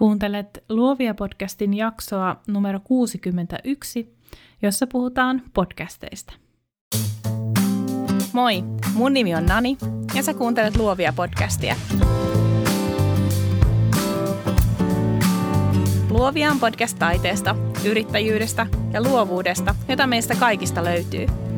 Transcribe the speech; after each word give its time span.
Kuuntelet 0.00 0.64
Luovia 0.68 1.14
podcastin 1.14 1.74
jaksoa 1.74 2.36
numero 2.48 2.80
61, 2.84 4.16
jossa 4.62 4.86
puhutaan 4.86 5.42
podcasteista. 5.54 6.32
Moi, 8.32 8.62
mun 8.94 9.12
nimi 9.12 9.34
on 9.34 9.46
Nani 9.46 9.76
ja 10.14 10.22
sä 10.22 10.34
kuuntelet 10.34 10.76
Luovia 10.76 11.12
podcastia. 11.12 11.76
Luovia 16.10 16.50
on 16.50 16.60
podcast 16.60 16.98
taiteesta, 16.98 17.56
yrittäjyydestä 17.84 18.66
ja 18.92 19.02
luovuudesta, 19.02 19.74
jota 19.88 20.06
meistä 20.06 20.34
kaikista 20.34 20.84
löytyy– 20.84 21.26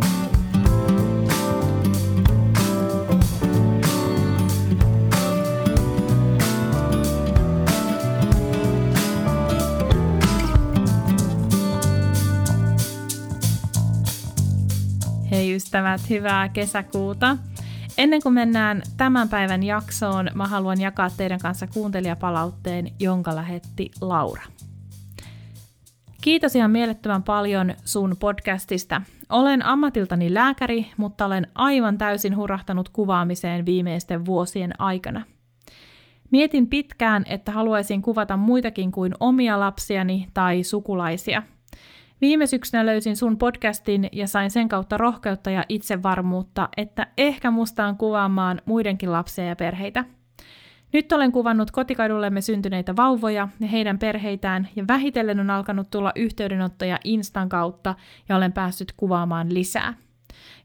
ystävät, 15.73 16.11
hyvää 16.11 16.49
kesäkuuta. 16.49 17.37
Ennen 17.99 18.23
kuin 18.23 18.33
mennään 18.33 18.83
tämän 18.97 19.29
päivän 19.29 19.63
jaksoon, 19.63 20.31
mä 20.35 20.47
haluan 20.47 20.81
jakaa 20.81 21.11
teidän 21.17 21.39
kanssa 21.39 21.67
kuuntelijapalautteen, 21.67 22.89
jonka 23.01 23.37
lähetti 23.37 23.91
Laura. 24.01 24.43
Kiitos 26.21 26.57
ihan 26.57 26.71
mielettömän 26.71 27.23
paljon 27.23 27.75
sun 27.85 28.17
podcastista. 28.21 29.03
Olen 29.29 29.65
ammatiltani 29.65 30.35
lääkäri, 30.35 30.87
mutta 30.97 31.27
olen 31.27 31.47
aivan 31.55 31.99
täysin 31.99 32.37
hurahtanut 32.37 32.89
kuvaamiseen 32.89 33.67
viimeisten 33.67 34.27
vuosien 34.27 34.81
aikana. 34.81 35.23
Mietin 36.31 36.67
pitkään, 36.67 37.25
että 37.29 37.53
haluaisin 37.53 38.03
kuvata 38.03 38.37
muitakin 38.37 38.93
kuin 38.93 39.15
omia 39.21 39.61
lapsiani 39.61 40.29
tai 40.35 40.63
sukulaisia– 40.63 41.43
Viime 42.23 42.47
syksynä 42.47 42.87
löysin 42.87 43.17
sun 43.17 43.39
podcastin 43.39 44.09
ja 44.13 44.27
sain 44.27 44.51
sen 44.51 44.69
kautta 44.69 44.97
rohkeutta 44.97 45.51
ja 45.51 45.65
itsevarmuutta, 45.69 46.69
että 46.77 47.07
ehkä 47.19 47.51
musta 47.51 47.87
on 47.87 47.97
kuvaamaan 47.97 48.61
muidenkin 48.65 49.13
lapsia 49.13 49.45
ja 49.45 49.57
perheitä. 49.57 50.05
Nyt 50.93 51.13
olen 51.13 51.33
kuvannut 51.33 51.71
kotikadullemme 51.71 52.41
syntyneitä 52.41 52.97
vauvoja 52.97 53.49
ja 53.61 53.67
heidän 53.67 53.99
perheitään 53.99 54.69
ja 54.77 54.85
vähitellen 54.89 55.41
on 55.41 55.51
alkanut 55.51 55.91
tulla 55.91 56.13
yhteydenottoja 56.17 56.99
Instan 57.05 57.49
kautta 57.49 57.95
ja 58.29 58.37
olen 58.37 58.53
päässyt 58.53 58.93
kuvaamaan 58.97 59.55
lisää. 59.55 59.95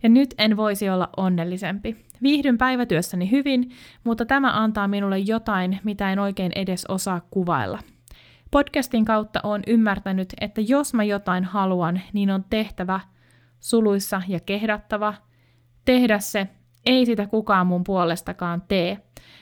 Ja 0.03 0.09
nyt 0.09 0.35
en 0.37 0.57
voisi 0.57 0.89
olla 0.89 1.09
onnellisempi. 1.17 1.95
Viihdyn 2.23 2.57
päivätyössäni 2.57 3.31
hyvin, 3.31 3.71
mutta 4.03 4.25
tämä 4.25 4.63
antaa 4.63 4.87
minulle 4.87 5.19
jotain, 5.19 5.79
mitä 5.83 6.11
en 6.11 6.19
oikein 6.19 6.51
edes 6.55 6.85
osaa 6.85 7.21
kuvailla– 7.31 7.79
Podcastin 8.51 9.05
kautta 9.05 9.39
olen 9.43 9.63
ymmärtänyt, 9.67 10.33
että 10.41 10.61
jos 10.61 10.93
mä 10.93 11.03
jotain 11.03 11.43
haluan, 11.43 12.01
niin 12.13 12.31
on 12.31 12.45
tehtävä 12.49 12.99
suluissa 13.59 14.21
ja 14.27 14.39
kehdattava. 14.39 15.13
Tehdä 15.85 16.19
se, 16.19 16.47
ei 16.85 17.05
sitä 17.05 17.27
kukaan 17.27 17.67
mun 17.67 17.83
puolestakaan 17.83 18.61
tee. 18.67 18.97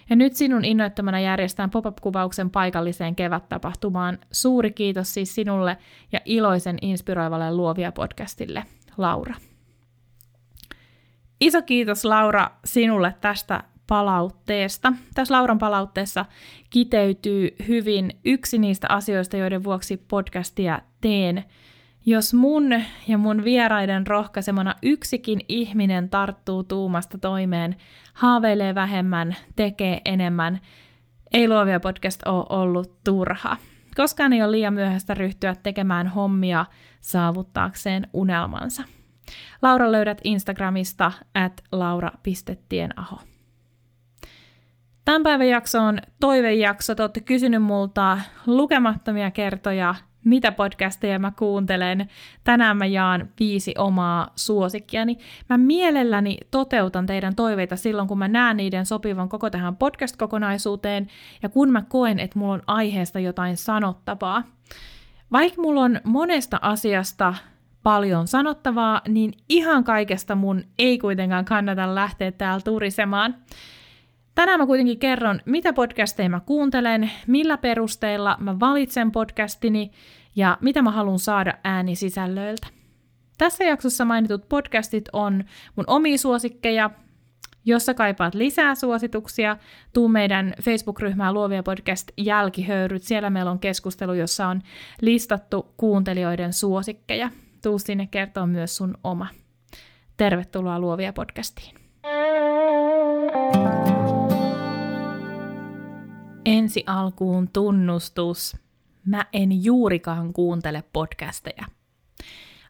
Ja 0.09 0.15
nyt 0.15 0.33
sinun 0.33 0.65
innoittamana 0.65 1.19
järjestään 1.19 1.69
pop-up-kuvauksen 1.69 2.49
paikalliseen 2.49 3.15
kevättapahtumaan. 3.15 4.19
Suuri 4.31 4.71
kiitos 4.71 5.13
siis 5.13 5.35
sinulle 5.35 5.77
ja 6.11 6.19
iloisen 6.25 6.77
inspiroivalle 6.81 7.55
Luovia 7.55 7.91
podcastille, 7.91 8.63
Laura. 8.97 9.35
Iso 11.41 11.61
kiitos 11.61 12.05
Laura 12.05 12.51
sinulle 12.65 13.15
tästä 13.21 13.63
palautteesta. 13.87 14.93
Tässä 15.13 15.33
Lauran 15.33 15.59
palautteessa 15.59 16.25
kiteytyy 16.69 17.55
hyvin 17.67 18.11
yksi 18.25 18.57
niistä 18.57 18.87
asioista, 18.89 19.37
joiden 19.37 19.63
vuoksi 19.63 19.97
podcastia 19.97 20.79
teen. 21.01 21.43
Jos 22.05 22.33
mun 22.33 22.81
ja 23.07 23.17
mun 23.17 23.43
vieraiden 23.43 24.07
rohkaisemana 24.07 24.75
yksikin 24.83 25.39
ihminen 25.47 26.09
tarttuu 26.09 26.63
tuumasta 26.63 27.17
toimeen, 27.17 27.75
haaveilee 28.13 28.75
vähemmän, 28.75 29.35
tekee 29.55 30.01
enemmän, 30.05 30.59
ei 31.33 31.47
luovia 31.47 31.79
podcast 31.79 32.21
ole 32.25 32.45
ollut 32.49 33.03
turha. 33.03 33.57
Koskaan 33.95 34.33
ei 34.33 34.43
ole 34.43 34.51
liian 34.51 34.73
myöhäistä 34.73 35.13
ryhtyä 35.13 35.55
tekemään 35.63 36.07
hommia 36.07 36.65
saavuttaakseen 37.01 38.07
unelmansa. 38.13 38.83
Laura 39.61 39.91
löydät 39.91 40.21
Instagramista 40.23 41.11
at 41.33 41.61
laura.tienaho. 41.71 43.19
Tämän 45.05 45.23
päivän 45.23 45.49
jakso 45.49 45.81
on 45.81 45.99
toivejakso. 46.19 46.95
Te 46.95 47.03
olette 47.03 47.21
kysynyt 47.21 47.63
multa 47.63 48.17
lukemattomia 48.45 49.31
kertoja, 49.31 49.95
mitä 50.23 50.51
podcasteja 50.51 51.19
mä 51.19 51.31
kuuntelen. 51.31 52.09
Tänään 52.43 52.77
mä 52.77 52.85
jaan 52.85 53.29
viisi 53.39 53.73
omaa 53.77 54.27
suosikkiani. 54.35 55.17
Mä 55.49 55.57
mielelläni 55.57 56.37
toteutan 56.51 57.05
teidän 57.05 57.35
toiveita 57.35 57.75
silloin, 57.75 58.07
kun 58.07 58.19
mä 58.19 58.27
näen 58.27 58.57
niiden 58.57 58.85
sopivan 58.85 59.29
koko 59.29 59.49
tähän 59.49 59.75
podcast-kokonaisuuteen 59.75 61.07
ja 61.43 61.49
kun 61.49 61.71
mä 61.71 61.81
koen, 61.81 62.19
että 62.19 62.39
mulla 62.39 62.53
on 62.53 62.63
aiheesta 62.67 63.19
jotain 63.19 63.57
sanottavaa. 63.57 64.43
Vaikka 65.31 65.61
mulla 65.61 65.81
on 65.81 66.01
monesta 66.03 66.59
asiasta 66.61 67.33
paljon 67.83 68.27
sanottavaa, 68.27 69.01
niin 69.07 69.33
ihan 69.49 69.83
kaikesta 69.83 70.35
mun 70.35 70.63
ei 70.79 70.97
kuitenkaan 70.97 71.45
kannata 71.45 71.95
lähteä 71.95 72.31
täällä 72.31 72.61
turisemaan. 72.61 73.35
Tänään 74.35 74.59
mä 74.59 74.65
kuitenkin 74.65 74.99
kerron, 74.99 75.39
mitä 75.45 75.73
podcasteja 75.73 76.29
mä 76.29 76.39
kuuntelen, 76.39 77.11
millä 77.27 77.57
perusteilla 77.57 78.37
mä 78.39 78.59
valitsen 78.59 79.11
podcastini 79.11 79.91
ja 80.35 80.57
mitä 80.61 80.81
mä 80.81 80.91
haluan 80.91 81.19
saada 81.19 81.53
äänisisällöiltä. 81.63 82.67
Tässä 83.37 83.63
jaksossa 83.63 84.05
mainitut 84.05 84.49
podcastit 84.49 85.09
on 85.13 85.43
mun 85.75 85.85
omia 85.87 86.17
suosikkeja. 86.17 86.89
Jos 87.65 87.85
sä 87.85 87.93
kaipaat 87.93 88.35
lisää 88.35 88.75
suosituksia, 88.75 89.57
tuu 89.93 90.07
meidän 90.07 90.53
Facebook-ryhmään 90.61 91.33
Luovia 91.33 91.63
podcast 91.63 92.11
jälkihöyryt. 92.17 93.03
Siellä 93.03 93.29
meillä 93.29 93.51
on 93.51 93.59
keskustelu, 93.59 94.13
jossa 94.13 94.47
on 94.47 94.61
listattu 95.01 95.73
kuuntelijoiden 95.77 96.53
suosikkeja. 96.53 97.29
Tuu 97.63 97.79
sinne 97.79 98.07
kertoa 98.07 98.47
myös 98.47 98.77
sun 98.77 98.97
oma. 99.03 99.27
Tervetuloa 100.17 100.79
Luovia 100.79 101.13
podcastiin. 101.13 101.84
Ensi 106.45 106.83
alkuun 106.87 107.49
tunnustus. 107.53 108.57
Mä 109.05 109.25
en 109.33 109.63
juurikaan 109.63 110.33
kuuntele 110.33 110.83
podcasteja. 110.93 111.65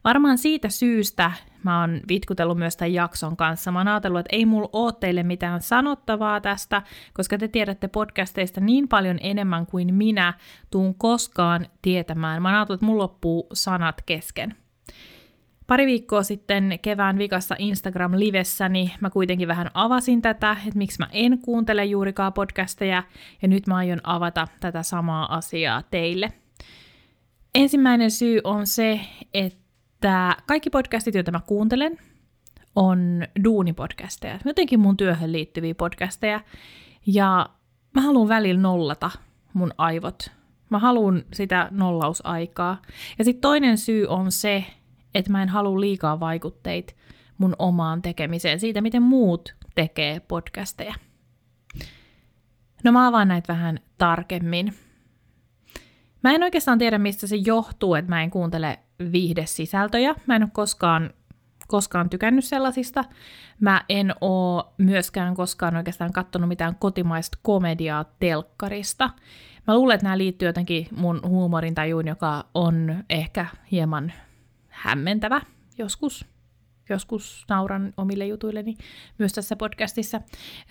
Varmaan 0.04 0.38
siitä 0.38 0.70
syystä 0.70 1.32
mä 1.64 1.82
oon 1.82 2.02
vitkutellut 2.08 2.58
myös 2.58 2.78
tämän 2.78 2.94
jakson 2.94 3.38
kanssa. 3.38 3.72
Mä 3.72 3.80
oon 3.80 3.88
ajatellut, 3.88 4.20
että 4.20 4.36
ei 4.36 4.46
mulla 4.46 4.70
ole 4.74 4.94
teille 5.00 5.24
mitään 5.24 5.62
sanottavaa 5.62 6.42
tästä, 6.42 6.82
koska 7.14 7.38
te 7.38 7.48
tiedätte 7.48 7.88
podcasteista 7.88 8.62
niin 8.62 8.88
paljon 8.88 9.18
enemmän 9.22 9.66
kuin 9.66 9.94
minä 9.94 10.34
tuun 10.72 10.96
koskaan 10.96 11.68
tietämään. 11.82 12.42
Mä 12.42 12.50
oon 12.50 12.56
ajatellut, 12.56 12.78
että 12.78 12.86
mulla 12.86 13.04
loppuu 13.04 13.48
sanat 13.54 14.02
kesken. 14.06 14.56
Pari 15.68 15.86
viikkoa 15.86 16.24
sitten 16.24 16.80
kevään 16.82 17.18
vikassa 17.18 17.56
Instagram-livessäni 17.60 18.92
mä 19.02 19.10
kuitenkin 19.10 19.48
vähän 19.48 19.72
avasin 19.74 20.22
tätä, 20.22 20.52
että 20.52 20.78
miksi 20.78 21.00
mä 21.00 21.08
en 21.12 21.40
kuuntele 21.40 21.86
juurikaan 21.86 22.34
podcasteja, 22.34 23.04
ja 23.42 23.48
nyt 23.48 23.68
mä 23.68 23.76
aion 23.76 24.00
avata 24.04 24.48
tätä 24.60 24.84
samaa 24.84 25.36
asiaa 25.36 25.84
teille. 25.92 26.34
Ensimmäinen 27.56 28.12
syy 28.12 28.42
on 28.44 28.68
se, 28.68 29.00
että 29.34 30.38
kaikki 30.48 30.70
podcastit, 30.70 31.16
joita 31.16 31.32
mä 31.32 31.40
kuuntelen, 31.48 31.98
on 32.76 33.24
duunipodcasteja. 33.44 34.40
Jotenkin 34.46 34.80
mun 34.80 34.98
työhön 34.98 35.32
liittyviä 35.32 35.76
podcasteja. 35.76 36.42
Ja 37.06 37.50
mä 37.94 38.02
haluan 38.02 38.28
välillä 38.28 38.62
nollata 38.62 39.12
mun 39.54 39.74
aivot. 39.78 40.32
Mä 40.70 40.80
haluan 40.80 41.24
sitä 41.34 41.68
nollausaikaa. 41.72 42.82
Ja 43.18 43.26
sitten 43.26 43.42
toinen 43.42 43.78
syy 43.78 44.06
on 44.08 44.32
se, 44.32 44.66
että 45.16 45.32
mä 45.32 45.44
en 45.44 45.50
halua 45.50 45.80
liikaa 45.80 46.20
vaikutteita 46.20 46.94
mun 47.38 47.56
omaan 47.60 48.02
tekemiseen 48.02 48.60
siitä, 48.60 48.82
miten 48.82 49.02
muut 49.02 49.56
tekee 49.76 50.20
podcasteja. 50.20 50.94
No 52.84 52.92
mä 52.92 53.08
avaan 53.08 53.28
näitä 53.28 53.54
vähän 53.54 53.80
tarkemmin. 53.98 54.74
Mä 56.24 56.32
en 56.32 56.44
oikeastaan 56.44 56.78
tiedä, 56.78 56.98
mistä 56.98 57.28
se 57.28 57.36
johtuu, 57.36 57.96
että 57.96 58.10
mä 58.10 58.24
en 58.24 58.32
kuuntele 58.32 58.80
viihdesisältöjä. 59.12 60.16
Mä 60.26 60.36
en 60.36 60.44
ole 60.44 60.50
koskaan, 60.54 61.10
koskaan 61.68 62.10
tykännyt 62.10 62.46
sellaisista. 62.46 63.04
Mä 63.60 63.82
en 63.90 64.14
oo 64.22 64.74
myöskään 64.78 65.36
koskaan 65.36 65.76
oikeastaan 65.76 66.14
katsonut 66.14 66.50
mitään 66.50 66.76
kotimaista 66.76 67.38
komediaa 67.42 68.06
telkkarista. 68.20 69.10
Mä 69.68 69.76
luulen, 69.76 69.96
että 69.96 70.06
nämä 70.06 70.18
liittyy 70.18 70.48
jotenkin 70.48 70.88
mun 70.92 71.22
huumorin 71.28 71.76
tajuun, 71.76 72.08
joka 72.08 72.46
on 72.54 73.04
ehkä 73.10 73.46
hieman 73.72 74.14
hämmentävä 74.76 75.42
joskus. 75.78 76.26
joskus 76.90 77.46
nauran 77.50 77.94
omille 77.98 78.26
jutuilleni 78.26 78.76
myös 79.18 79.34
tässä 79.34 79.56
podcastissa. 79.56 80.22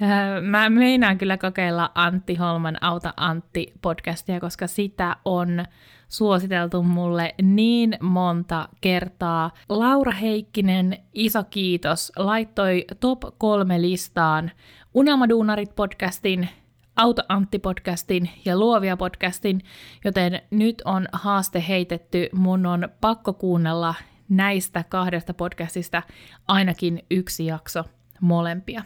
Öö, 0.03 0.41
mä 0.41 0.71
meinaan 0.71 1.19
kyllä 1.19 1.37
kokeilla 1.37 1.91
Antti 1.95 2.35
Holman 2.35 2.77
Auta 2.81 3.15
Antti 3.17 3.73
podcastia, 3.83 4.41
koska 4.41 4.67
sitä 4.67 5.17
on 5.25 5.65
suositeltu 6.09 6.83
mulle 6.83 7.35
niin 7.43 7.97
monta 8.01 8.69
kertaa. 8.81 9.51
Laura 9.69 10.12
Heikkinen, 10.12 10.99
iso 11.12 11.45
kiitos, 11.45 12.12
laittoi 12.17 12.85
top 13.00 13.19
kolme 13.39 13.81
listaan 13.83 14.50
Unelmaduunarit 14.95 15.75
podcastin, 15.77 16.49
Auta 16.96 17.25
Antti 17.29 17.58
podcastin 17.58 18.31
ja 18.44 18.58
Luovia 18.58 18.96
podcastin, 18.96 19.61
joten 20.05 20.43
nyt 20.50 20.82
on 20.85 21.08
haaste 21.12 21.64
heitetty. 21.69 22.29
Mun 22.32 22.67
on 22.67 22.88
pakko 23.00 23.32
kuunnella 23.32 23.94
näistä 24.29 24.85
kahdesta 24.88 25.35
podcastista 25.35 26.02
ainakin 26.49 27.02
yksi 27.11 27.46
jakso 27.46 27.85
molempia. 28.20 28.82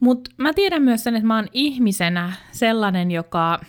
Mutta 0.00 0.30
mä 0.36 0.52
tiedän 0.52 0.82
myös 0.82 1.04
sen, 1.04 1.16
että 1.16 1.26
mä 1.26 1.36
oon 1.36 1.48
ihmisenä 1.52 2.32
sellainen, 2.52 3.10
joka 3.10 3.60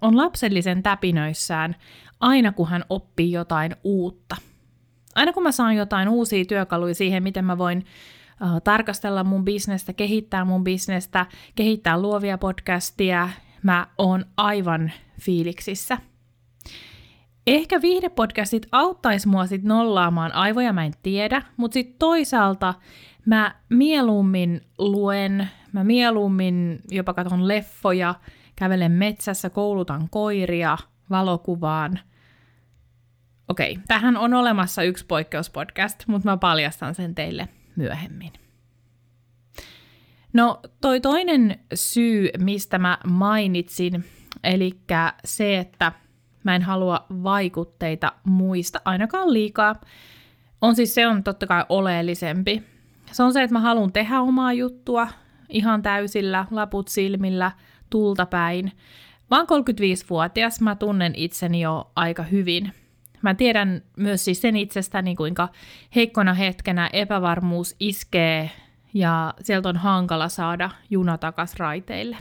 on 0.00 0.16
lapsellisen 0.16 0.82
täpinöissään 0.82 1.76
aina 2.20 2.52
kun 2.52 2.68
hän 2.68 2.84
oppii 2.90 3.32
jotain 3.32 3.76
uutta. 3.84 4.36
Aina 5.14 5.32
kun 5.32 5.42
mä 5.42 5.52
saan 5.52 5.76
jotain 5.76 6.08
uusia 6.08 6.44
työkaluja 6.44 6.94
siihen, 6.94 7.22
miten 7.22 7.44
mä 7.44 7.58
voin 7.58 7.84
tarkastella 8.64 9.24
mun 9.24 9.44
bisnestä, 9.44 9.92
kehittää 9.92 10.44
mun 10.44 10.64
bisnestä, 10.64 11.26
kehittää 11.54 12.00
luovia 12.00 12.38
podcastia, 12.38 13.28
mä 13.62 13.86
oon 13.98 14.24
aivan 14.36 14.92
fiiliksissä– 15.20 15.98
Ehkä 17.46 17.82
viihdepodcastit 17.82 18.66
auttais 18.72 19.26
mua 19.26 19.46
sit 19.46 19.62
nollaamaan 19.62 20.32
aivoja, 20.32 20.72
mä 20.72 20.84
en 20.84 20.92
tiedä, 21.02 21.42
mutta 21.56 21.74
sitten 21.74 21.98
toisaalta 21.98 22.74
mä 23.26 23.54
mieluummin 23.68 24.60
luen, 24.78 25.48
mä 25.72 25.84
mieluummin 25.84 26.80
jopa 26.90 27.14
katon 27.14 27.48
leffoja, 27.48 28.14
kävelen 28.56 28.92
metsässä, 28.92 29.50
koulutan 29.50 30.08
koiria, 30.10 30.78
valokuvaan. 31.10 31.98
Okei, 33.48 33.78
tähän 33.88 34.16
on 34.16 34.34
olemassa 34.34 34.82
yksi 34.82 35.06
poikkeuspodcast, 35.06 36.02
mutta 36.06 36.30
mä 36.30 36.36
paljastan 36.36 36.94
sen 36.94 37.14
teille 37.14 37.48
myöhemmin. 37.76 38.32
No 40.32 40.60
toi 40.80 41.00
toinen 41.00 41.60
syy, 41.74 42.28
mistä 42.38 42.78
mä 42.78 42.98
mainitsin, 43.06 44.04
eli 44.44 44.72
se, 45.24 45.58
että– 45.58 45.92
Mä 46.46 46.54
en 46.54 46.62
halua 46.62 47.06
vaikutteita 47.10 48.12
muista 48.24 48.80
ainakaan 48.84 49.32
liikaa. 49.32 49.74
On 50.60 50.76
siis 50.76 50.94
se 50.94 51.06
on 51.06 51.24
totta 51.24 51.46
kai 51.46 51.64
oleellisempi. 51.68 52.62
Se 53.12 53.22
on 53.22 53.32
se, 53.32 53.42
että 53.42 53.54
mä 53.54 53.60
haluan 53.60 53.92
tehdä 53.92 54.20
omaa 54.20 54.52
juttua 54.52 55.08
ihan 55.48 55.82
täysillä, 55.82 56.46
laput 56.50 56.88
silmillä, 56.88 57.52
tulta 57.90 58.26
päin. 58.26 58.72
Mä 59.30 59.36
oon 59.36 59.46
35-vuotias, 59.46 60.60
mä 60.60 60.74
tunnen 60.74 61.12
itseni 61.14 61.60
jo 61.60 61.90
aika 61.96 62.22
hyvin. 62.22 62.72
Mä 63.26 63.34
tiedän 63.34 63.82
myös 63.96 64.24
siis 64.24 64.40
sen 64.40 64.56
itsestäni, 64.56 65.16
kuinka 65.16 65.48
heikkona 65.94 66.34
hetkenä 66.34 66.90
epävarmuus 66.92 67.76
iskee 67.80 68.50
ja 68.94 69.34
sieltä 69.42 69.68
on 69.68 69.76
hankala 69.76 70.28
saada 70.28 70.70
juna 70.90 71.18
takas 71.18 71.56
raiteille. 71.56 72.16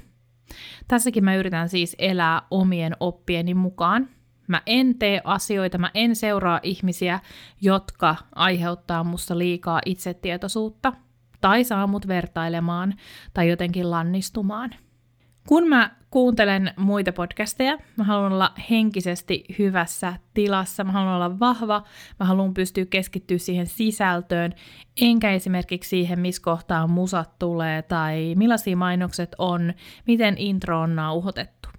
Tässäkin 0.87 1.23
mä 1.23 1.35
yritän 1.35 1.69
siis 1.69 1.95
elää 1.99 2.41
omien 2.51 2.93
oppieni 2.99 3.53
mukaan. 3.53 4.09
Mä 4.47 4.61
en 4.65 4.99
tee 4.99 5.21
asioita, 5.23 5.77
mä 5.77 5.91
en 5.93 6.15
seuraa 6.15 6.59
ihmisiä, 6.63 7.19
jotka 7.61 8.15
aiheuttaa 8.35 9.03
musta 9.03 9.37
liikaa 9.37 9.81
itsetietoisuutta 9.85 10.93
tai 11.41 11.63
saa 11.63 11.87
mut 11.87 12.07
vertailemaan 12.07 12.93
tai 13.33 13.49
jotenkin 13.49 13.91
lannistumaan. 13.91 14.71
Kun 15.47 15.67
mä 15.67 15.91
kuuntelen 16.09 16.73
muita 16.77 17.13
podcasteja, 17.13 17.77
mä 17.97 18.03
haluan 18.03 18.33
olla 18.33 18.53
henkisesti 18.69 19.45
hyvässä 19.59 20.13
tilassa, 20.33 20.83
mä 20.83 20.91
haluan 20.91 21.15
olla 21.15 21.39
vahva, 21.39 21.83
mä 22.19 22.25
haluan 22.25 22.53
pystyä 22.53 22.85
keskittyä 22.85 23.37
siihen 23.37 23.67
sisältöön, 23.67 24.53
enkä 25.01 25.31
esimerkiksi 25.31 25.89
siihen, 25.89 26.19
missä 26.19 26.41
kohtaa 26.41 26.87
musat 26.87 27.39
tulee 27.39 27.81
tai 27.81 28.33
millaisia 28.37 28.77
mainokset 28.77 29.35
on, 29.37 29.73
miten 30.07 30.37
intro 30.37 30.81
on 30.81 30.95
nauhoitettu. 30.95 31.69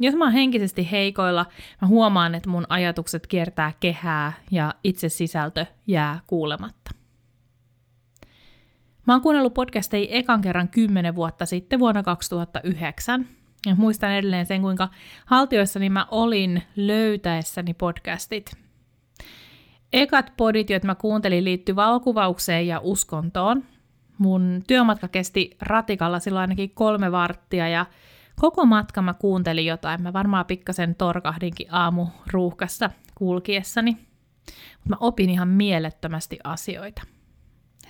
Jos 0.00 0.14
mä 0.14 0.24
oon 0.24 0.32
henkisesti 0.32 0.90
heikoilla, 0.90 1.46
mä 1.82 1.88
huomaan, 1.88 2.34
että 2.34 2.50
mun 2.50 2.66
ajatukset 2.68 3.26
kiertää 3.26 3.72
kehää 3.80 4.32
ja 4.50 4.74
itse 4.84 5.08
sisältö 5.08 5.66
jää 5.86 6.20
kuulematta. 6.26 6.99
Mä 9.10 9.14
oon 9.14 9.22
kuunnellut 9.22 9.54
podcasteja 9.54 10.06
ekan 10.10 10.40
kerran 10.40 10.68
kymmenen 10.68 11.14
vuotta 11.14 11.46
sitten 11.46 11.78
vuonna 11.78 12.02
2009. 12.02 13.26
Ja 13.66 13.74
muistan 13.74 14.12
edelleen 14.12 14.46
sen, 14.46 14.62
kuinka 14.62 14.88
haltioissani 15.26 15.90
mä 15.90 16.06
olin 16.10 16.62
löytäessäni 16.76 17.74
podcastit. 17.74 18.56
Ekat 19.92 20.32
podit, 20.36 20.70
joita 20.70 20.86
mä 20.86 20.94
kuuntelin, 20.94 21.44
liittyi 21.44 21.76
valokuvaukseen 21.76 22.66
ja 22.66 22.80
uskontoon. 22.82 23.64
Mun 24.18 24.62
työmatka 24.66 25.08
kesti 25.08 25.56
ratikalla 25.60 26.18
silloin 26.18 26.40
ainakin 26.40 26.70
kolme 26.70 27.12
varttia 27.12 27.68
ja 27.68 27.86
Koko 28.40 28.66
matka 28.66 29.02
mä 29.02 29.14
kuuntelin 29.14 29.66
jotain. 29.66 30.02
Mä 30.02 30.12
varmaan 30.12 30.46
pikkasen 30.46 30.94
torkahdinkin 30.94 31.66
aamu 31.70 32.06
ruuhkassa 32.32 32.90
kulkiessani. 33.14 33.92
Mutta 33.92 34.88
mä 34.88 34.96
opin 35.00 35.30
ihan 35.30 35.48
mielettömästi 35.48 36.38
asioita. 36.44 37.02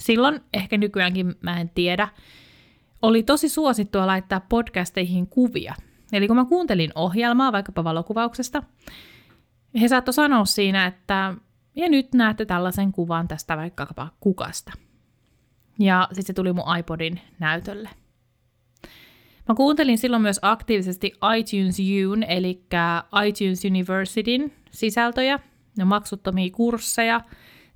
Silloin, 0.01 0.41
ehkä 0.53 0.77
nykyäänkin 0.77 1.35
mä 1.41 1.61
en 1.61 1.69
tiedä, 1.69 2.09
oli 3.03 3.23
tosi 3.23 3.49
suosittua 3.49 4.07
laittaa 4.07 4.41
podcasteihin 4.41 5.27
kuvia. 5.27 5.75
Eli 6.13 6.27
kun 6.27 6.37
mä 6.37 6.45
kuuntelin 6.45 6.93
ohjelmaa 6.95 7.53
vaikkapa 7.53 7.85
valokuvauksesta, 7.85 8.63
he 9.81 9.89
saattoi 9.89 10.15
sanoa 10.15 10.45
siinä, 10.45 10.87
että 10.87 11.35
ja 11.77 11.89
nyt 11.89 12.15
näette 12.15 12.45
tällaisen 12.45 12.93
kuvan 12.93 13.29
tästä 13.29 13.57
vaikkapa 13.57 14.09
kukasta. 14.21 14.73
Ja 15.79 16.09
sitten 16.09 16.27
se 16.27 16.33
tuli 16.33 16.53
mun 16.53 16.77
iPodin 16.79 17.21
näytölle. 17.39 17.91
Mä 19.49 19.55
kuuntelin 19.55 19.99
silloin 19.99 20.23
myös 20.23 20.39
aktiivisesti 20.43 21.13
iTunes 21.39 21.79
U'n, 21.79 22.25
eli 22.29 22.65
iTunes 23.27 23.65
Universityn 23.65 24.53
sisältöjä 24.71 25.39
ja 25.79 25.85
maksuttomia 25.85 26.51
kursseja. 26.51 27.21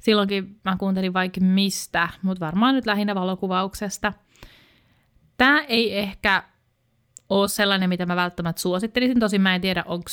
Silloinkin 0.05 0.61
mä 0.65 0.77
kuuntelin 0.79 1.13
vaikka 1.13 1.41
mistä, 1.41 2.09
mutta 2.23 2.47
varmaan 2.47 2.75
nyt 2.75 2.87
lähinnä 2.87 3.15
valokuvauksesta. 3.15 4.13
Tämä 5.37 5.61
ei 5.61 5.99
ehkä 5.99 6.43
ole 7.29 7.49
sellainen, 7.49 7.89
mitä 7.89 8.07
mä 8.07 8.17
välttämättä 8.17 8.63
suosittelisin. 8.63 9.21
Tosin 9.21 9.41
mä 9.41 9.55
en 9.55 9.61
tiedä, 9.61 9.85
onko 9.87 10.11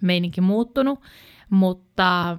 meininki 0.00 0.40
muuttunut, 0.40 1.00
mutta 1.50 2.38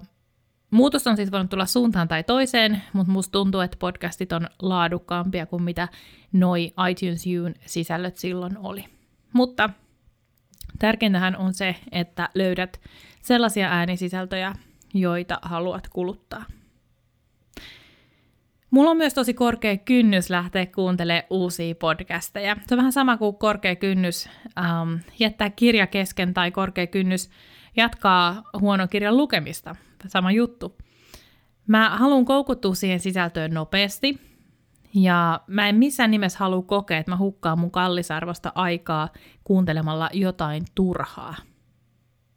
Muutos 0.74 1.08
on 1.08 1.16
siis 1.16 1.32
voinut 1.32 1.50
tulla 1.50 1.66
suuntaan 1.66 2.08
tai 2.08 2.24
toiseen, 2.24 2.82
mutta 2.94 3.12
musta 3.12 3.32
tuntuu, 3.32 3.62
että 3.62 3.78
podcastit 3.80 4.32
on 4.32 4.48
laadukkaampia 4.62 5.46
kuin 5.46 5.64
mitä 5.64 5.88
noi 6.32 6.74
iTunes 6.90 7.26
U'n 7.26 7.54
sisällöt 7.66 8.18
silloin 8.18 8.58
oli. 8.58 8.86
Mutta 9.34 9.70
tärkeintähän 10.80 11.36
on 11.36 11.54
se, 11.54 11.76
että 11.92 12.30
löydät 12.36 12.82
sellaisia 13.22 13.68
äänisisältöjä, 13.68 14.54
joita 14.94 15.40
haluat 15.42 15.88
kuluttaa. 15.90 16.46
Mulla 18.74 18.92
on 18.92 18.98
myös 18.98 19.14
tosi 19.14 19.34
korkea 19.34 19.78
kynnys 19.78 20.30
lähteä 20.30 20.66
kuuntelemaan 20.66 21.24
uusia 21.30 21.76
podcasteja. 21.76 22.58
Se 22.68 22.76
on 22.76 22.78
vähän 22.78 22.92
sama 22.92 23.18
kuin 23.18 23.36
korkea 23.36 23.76
kynnys 23.76 24.30
ähm, 24.58 24.94
jättää 25.20 25.50
kirja 25.50 25.88
kesken 25.88 26.34
tai 26.34 26.52
korkea 26.52 26.88
kynnys 26.88 27.30
jatkaa 27.78 28.44
huonon 28.60 28.90
kirjan 28.90 29.18
lukemista. 29.18 29.76
Sama 30.08 30.32
juttu. 30.32 30.78
Mä 31.68 31.98
haluan 31.98 32.26
koukuttua 32.26 32.76
siihen 32.76 33.00
sisältöön 33.00 33.54
nopeasti, 33.54 34.22
ja 34.94 35.42
mä 35.48 35.70
en 35.70 35.76
missään 35.76 36.12
nimessä 36.12 36.40
halua 36.40 36.62
kokea, 36.62 36.98
että 36.98 37.12
mä 37.12 37.18
hukkaan 37.18 37.60
mun 37.60 37.72
kallisarvosta 37.72 38.52
aikaa 38.56 39.10
kuuntelemalla 39.44 40.10
jotain 40.14 40.64
turhaa. 40.76 41.36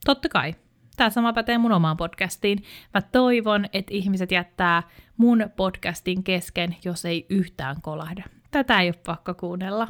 Totta 0.04 0.28
kai, 0.28 0.54
tämä 0.96 1.10
sama 1.10 1.32
pätee 1.32 1.58
mun 1.58 1.72
omaan 1.72 1.96
podcastiin. 1.96 2.62
Mä 2.94 3.02
toivon, 3.02 3.64
että 3.72 3.94
ihmiset 3.94 4.30
jättää 4.30 4.82
mun 5.16 5.50
podcastin 5.56 6.24
kesken, 6.24 6.76
jos 6.84 7.04
ei 7.04 7.26
yhtään 7.30 7.76
kolahda. 7.82 8.24
Tätä 8.50 8.80
ei 8.80 8.88
ole 8.88 9.00
pakko 9.06 9.34
kuunnella. 9.34 9.88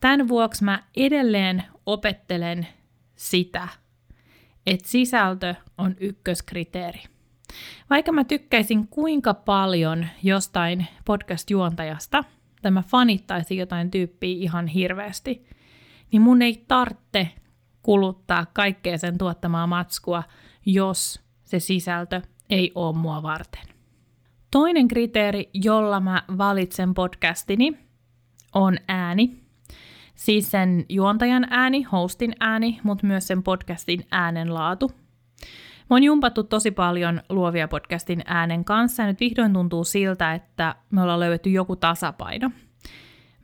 Tämän 0.00 0.28
vuoksi 0.28 0.64
mä 0.64 0.82
edelleen 0.96 1.62
opettelen 1.86 2.66
sitä, 3.16 3.68
että 4.66 4.88
sisältö 4.88 5.54
on 5.78 5.96
ykköskriteeri. 6.00 7.02
Vaikka 7.90 8.12
mä 8.12 8.24
tykkäisin 8.24 8.88
kuinka 8.88 9.34
paljon 9.34 10.06
jostain 10.22 10.86
podcast-juontajasta, 11.04 12.24
tai 12.62 12.70
mä 12.70 12.82
fanittaisin 12.82 13.58
jotain 13.58 13.90
tyyppiä 13.90 14.36
ihan 14.38 14.66
hirveästi, 14.66 15.46
niin 16.12 16.22
mun 16.22 16.42
ei 16.42 16.64
tarvitse 16.68 17.28
kuluttaa 17.86 18.46
kaikkea 18.52 18.98
sen 18.98 19.18
tuottamaa 19.18 19.66
matskua, 19.66 20.22
jos 20.66 21.20
se 21.44 21.58
sisältö 21.58 22.22
ei 22.50 22.72
ole 22.74 22.96
mua 22.96 23.22
varten. 23.22 23.62
Toinen 24.50 24.88
kriteeri, 24.88 25.50
jolla 25.54 26.00
mä 26.00 26.22
valitsen 26.38 26.94
podcastini, 26.94 27.78
on 28.54 28.76
ääni. 28.88 29.36
Siis 30.14 30.50
sen 30.50 30.84
juontajan 30.88 31.46
ääni, 31.50 31.82
hostin 31.82 32.34
ääni, 32.40 32.80
mutta 32.82 33.06
myös 33.06 33.26
sen 33.26 33.42
podcastin 33.42 34.06
äänen 34.10 34.54
laatu. 34.54 34.90
Mä 35.90 35.96
oon 35.96 36.02
jumpattu 36.02 36.44
tosi 36.44 36.70
paljon 36.70 37.20
luovia 37.28 37.68
podcastin 37.68 38.22
äänen 38.24 38.64
kanssa 38.64 39.02
ja 39.02 39.06
nyt 39.06 39.20
vihdoin 39.20 39.52
tuntuu 39.52 39.84
siltä, 39.84 40.34
että 40.34 40.74
me 40.90 41.02
ollaan 41.02 41.20
löydetty 41.20 41.50
joku 41.50 41.76
tasapaino. 41.76 42.50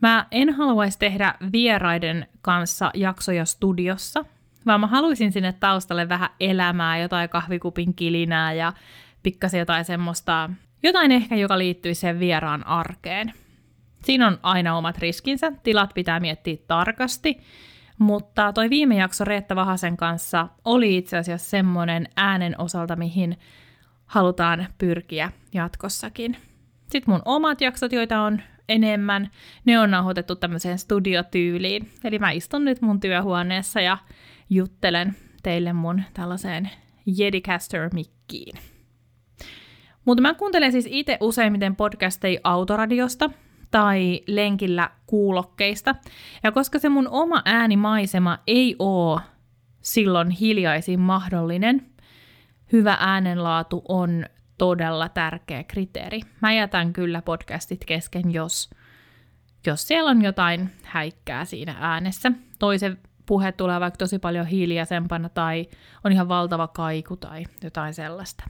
Mä 0.02 0.26
en 0.30 0.54
haluaisi 0.54 0.98
tehdä 0.98 1.34
vieraiden 1.52 2.26
kanssa 2.40 2.90
jaksoja 2.94 3.44
studiossa, 3.44 4.24
vaan 4.66 4.80
mä 4.80 4.86
haluaisin 4.86 5.32
sinne 5.32 5.52
taustalle 5.52 6.08
vähän 6.08 6.30
elämää, 6.40 6.98
jotain 6.98 7.28
kahvikupin 7.28 7.94
kilinää 7.94 8.52
ja 8.52 8.72
pikkasen 9.22 9.58
jotain 9.58 9.84
semmoista, 9.84 10.50
jotain 10.82 11.12
ehkä, 11.12 11.36
joka 11.36 11.58
liittyy 11.58 11.94
sen 11.94 12.20
vieraan 12.20 12.66
arkeen. 12.66 13.32
Siinä 14.04 14.26
on 14.26 14.38
aina 14.42 14.76
omat 14.76 14.98
riskinsä, 14.98 15.52
tilat 15.62 15.94
pitää 15.94 16.20
miettiä 16.20 16.56
tarkasti, 16.68 17.40
mutta 17.98 18.52
toi 18.52 18.70
viime 18.70 18.96
jakso 18.96 19.24
Reetta 19.24 19.56
Vahasen 19.56 19.96
kanssa 19.96 20.48
oli 20.64 20.96
itse 20.96 21.18
asiassa 21.18 21.50
semmoinen 21.50 22.08
äänen 22.16 22.60
osalta, 22.60 22.96
mihin 22.96 23.38
halutaan 24.06 24.66
pyrkiä 24.78 25.32
jatkossakin. 25.54 26.36
Sitten 26.90 27.14
mun 27.14 27.22
omat 27.24 27.60
jaksot, 27.60 27.92
joita 27.92 28.20
on 28.20 28.40
enemmän, 28.72 29.30
ne 29.64 29.78
on 29.78 29.90
nauhoitettu 29.90 30.36
tämmöiseen 30.36 30.78
studiotyyliin. 30.78 31.90
Eli 32.04 32.18
mä 32.18 32.30
istun 32.30 32.64
nyt 32.64 32.80
mun 32.80 33.00
työhuoneessa 33.00 33.80
ja 33.80 33.98
juttelen 34.50 35.16
teille 35.42 35.72
mun 35.72 36.02
tällaiseen 36.14 36.70
Jedicaster-mikkiin. 37.06 38.58
Mutta 40.04 40.22
mä 40.22 40.34
kuuntelen 40.34 40.72
siis 40.72 40.88
itse 40.90 41.18
useimmiten 41.20 41.76
podcasteja 41.76 42.40
autoradiosta 42.44 43.30
tai 43.70 44.20
lenkillä 44.26 44.90
kuulokkeista. 45.06 45.94
Ja 46.42 46.52
koska 46.52 46.78
se 46.78 46.88
mun 46.88 47.08
oma 47.08 47.42
äänimaisema 47.44 48.38
ei 48.46 48.76
oo 48.78 49.20
silloin 49.80 50.30
hiljaisin 50.30 51.00
mahdollinen, 51.00 51.86
hyvä 52.72 52.96
äänenlaatu 53.00 53.82
on 53.88 54.26
todella 54.58 55.08
tärkeä 55.08 55.64
kriteeri. 55.64 56.20
Mä 56.40 56.52
jätän 56.52 56.92
kyllä 56.92 57.22
podcastit 57.22 57.84
kesken, 57.84 58.32
jos, 58.32 58.70
jos 59.66 59.88
siellä 59.88 60.10
on 60.10 60.22
jotain 60.22 60.70
häikkää 60.82 61.44
siinä 61.44 61.76
äänessä. 61.80 62.32
Toisen 62.58 62.98
puhe 63.26 63.52
tulee 63.52 63.80
vaikka 63.80 63.98
tosi 63.98 64.18
paljon 64.18 64.46
hiljaisempana 64.46 65.28
tai 65.28 65.68
on 66.04 66.12
ihan 66.12 66.28
valtava 66.28 66.68
kaiku 66.68 67.16
tai 67.16 67.44
jotain 67.62 67.94
sellaista. 67.94 68.44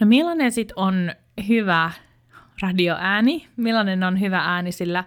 No 0.00 0.06
millainen 0.06 0.52
sitten 0.52 0.78
on 0.78 1.12
hyvä 1.48 1.90
radioääni, 2.62 3.48
millainen 3.56 4.02
on 4.02 4.20
hyvä 4.20 4.38
ääni 4.38 4.72
sillä 4.72 5.04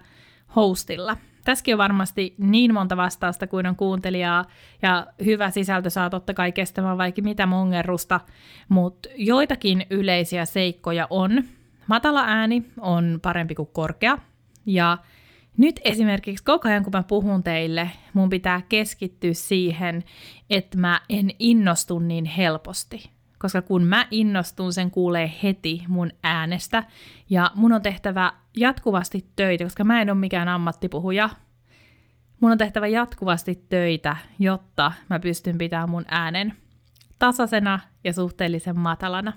hostilla? 0.56 1.16
Tässäkin 1.44 1.74
on 1.74 1.78
varmasti 1.78 2.34
niin 2.38 2.74
monta 2.74 2.96
vastausta 2.96 3.46
kuin 3.46 3.66
on 3.66 3.76
kuuntelijaa, 3.76 4.44
ja 4.82 5.06
hyvä 5.24 5.50
sisältö 5.50 5.90
saa 5.90 6.10
totta 6.10 6.34
kai 6.34 6.52
kestämään 6.52 6.98
vaikka 6.98 7.22
mitä 7.22 7.46
mongerrusta, 7.46 8.20
mutta 8.68 9.08
joitakin 9.16 9.86
yleisiä 9.90 10.44
seikkoja 10.44 11.06
on. 11.10 11.44
Matala 11.86 12.24
ääni 12.26 12.64
on 12.80 13.18
parempi 13.22 13.54
kuin 13.54 13.68
korkea, 13.72 14.18
ja 14.66 14.98
nyt 15.56 15.80
esimerkiksi 15.84 16.44
koko 16.44 16.68
ajan, 16.68 16.84
kun 16.84 16.92
mä 16.92 17.02
puhun 17.02 17.42
teille, 17.42 17.90
mun 18.14 18.30
pitää 18.30 18.62
keskittyä 18.68 19.32
siihen, 19.32 20.04
että 20.50 20.78
mä 20.78 21.00
en 21.08 21.30
innostu 21.38 21.98
niin 21.98 22.24
helposti. 22.24 23.10
Koska 23.40 23.62
kun 23.62 23.82
mä 23.82 24.06
innostun, 24.10 24.72
sen 24.72 24.90
kuulee 24.90 25.32
heti 25.42 25.84
mun 25.88 26.10
äänestä. 26.22 26.84
Ja 27.30 27.50
mun 27.54 27.72
on 27.72 27.82
tehtävä 27.82 28.32
jatkuvasti 28.56 29.26
töitä, 29.36 29.64
koska 29.64 29.84
mä 29.84 30.02
en 30.02 30.10
ole 30.10 30.18
mikään 30.18 30.48
ammattipuhuja. 30.48 31.30
Mun 32.40 32.52
on 32.52 32.58
tehtävä 32.58 32.86
jatkuvasti 32.86 33.64
töitä, 33.68 34.16
jotta 34.38 34.92
mä 35.10 35.18
pystyn 35.18 35.58
pitämään 35.58 35.90
mun 35.90 36.04
äänen 36.08 36.54
tasaisena 37.18 37.80
ja 38.04 38.12
suhteellisen 38.12 38.78
matalana. 38.78 39.32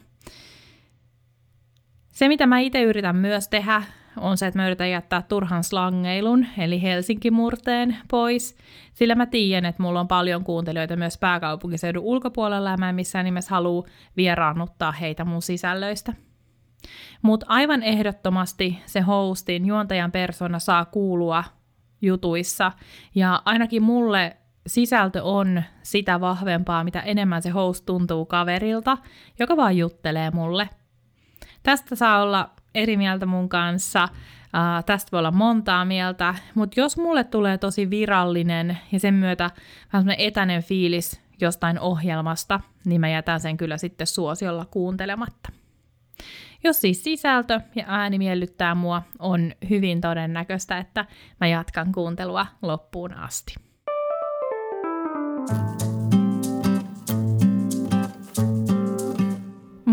Se, 2.07 2.27
mitä 2.27 2.45
mä 2.45 2.60
itse 2.60 2.81
yritän 2.81 3.15
myös 3.15 3.48
tehdä, 3.48 3.83
on 4.17 4.38
se, 4.38 4.48
että 4.48 4.60
mä 4.60 4.67
yritän 4.67 4.89
jättää 4.89 5.22
turhan 5.22 5.63
slangeilun, 5.63 6.46
eli 6.58 6.82
Helsinki-murteen 6.82 7.98
pois, 8.12 8.58
sillä 8.93 9.15
mä 9.15 9.25
tiedän, 9.25 9.65
että 9.70 9.84
mulla 9.84 10.00
on 10.00 10.08
paljon 10.08 10.43
kuuntelijoita 10.43 10.96
myös 10.96 11.17
pääkaupunkiseudun 11.17 12.03
ulkopuolella, 12.03 12.70
ja 12.70 12.77
mä 12.77 12.89
en 12.89 12.96
missään 12.96 13.25
nimessä 13.25 13.51
halua 13.51 13.86
vieraannuttaa 14.17 14.91
heitä 14.91 15.25
mun 15.25 15.41
sisällöistä. 15.41 16.13
Mutta 17.22 17.46
aivan 17.50 17.84
ehdottomasti 17.84 18.79
se 18.86 19.01
hostin, 19.01 19.65
juontajan 19.65 20.12
persona 20.12 20.60
saa 20.60 20.86
kuulua 20.86 21.43
jutuissa, 22.01 22.72
ja 23.15 23.41
ainakin 23.46 23.84
mulle 23.84 24.38
sisältö 24.67 25.24
on 25.24 25.63
sitä 25.82 26.22
vahvempaa, 26.22 26.84
mitä 26.84 27.00
enemmän 27.00 27.41
se 27.41 27.50
host 27.50 27.86
tuntuu 27.86 28.25
kaverilta, 28.25 28.98
joka 29.39 29.58
vaan 29.58 29.77
juttelee 29.77 30.32
mulle. 30.32 30.70
Tästä 31.63 31.96
saa 31.96 32.22
olla 32.22 32.50
eri 32.75 32.97
mieltä 32.97 33.25
mun 33.25 33.49
kanssa. 33.49 34.03
Uh, 34.03 34.83
tästä 34.85 35.11
voi 35.11 35.19
olla 35.19 35.31
montaa 35.31 35.85
mieltä, 35.85 36.35
mutta 36.55 36.79
jos 36.79 36.97
mulle 36.97 37.23
tulee 37.23 37.57
tosi 37.57 37.89
virallinen 37.89 38.77
ja 38.91 38.99
sen 38.99 39.13
myötä 39.13 39.51
vähän 39.93 40.15
etäinen 40.17 40.63
fiilis 40.63 41.21
jostain 41.41 41.79
ohjelmasta, 41.79 42.59
niin 42.85 43.01
mä 43.01 43.09
jätän 43.09 43.39
sen 43.39 43.57
kyllä 43.57 43.77
sitten 43.77 44.07
suosiolla 44.07 44.65
kuuntelematta. 44.65 45.49
Jos 46.63 46.81
siis 46.81 47.03
sisältö 47.03 47.61
ja 47.75 47.83
ääni 47.87 48.17
miellyttää 48.17 48.75
mua, 48.75 49.01
on 49.19 49.51
hyvin 49.69 50.01
todennäköistä, 50.01 50.77
että 50.77 51.05
mä 51.41 51.47
jatkan 51.47 51.91
kuuntelua 51.91 52.45
loppuun 52.61 53.13
asti. 53.13 53.55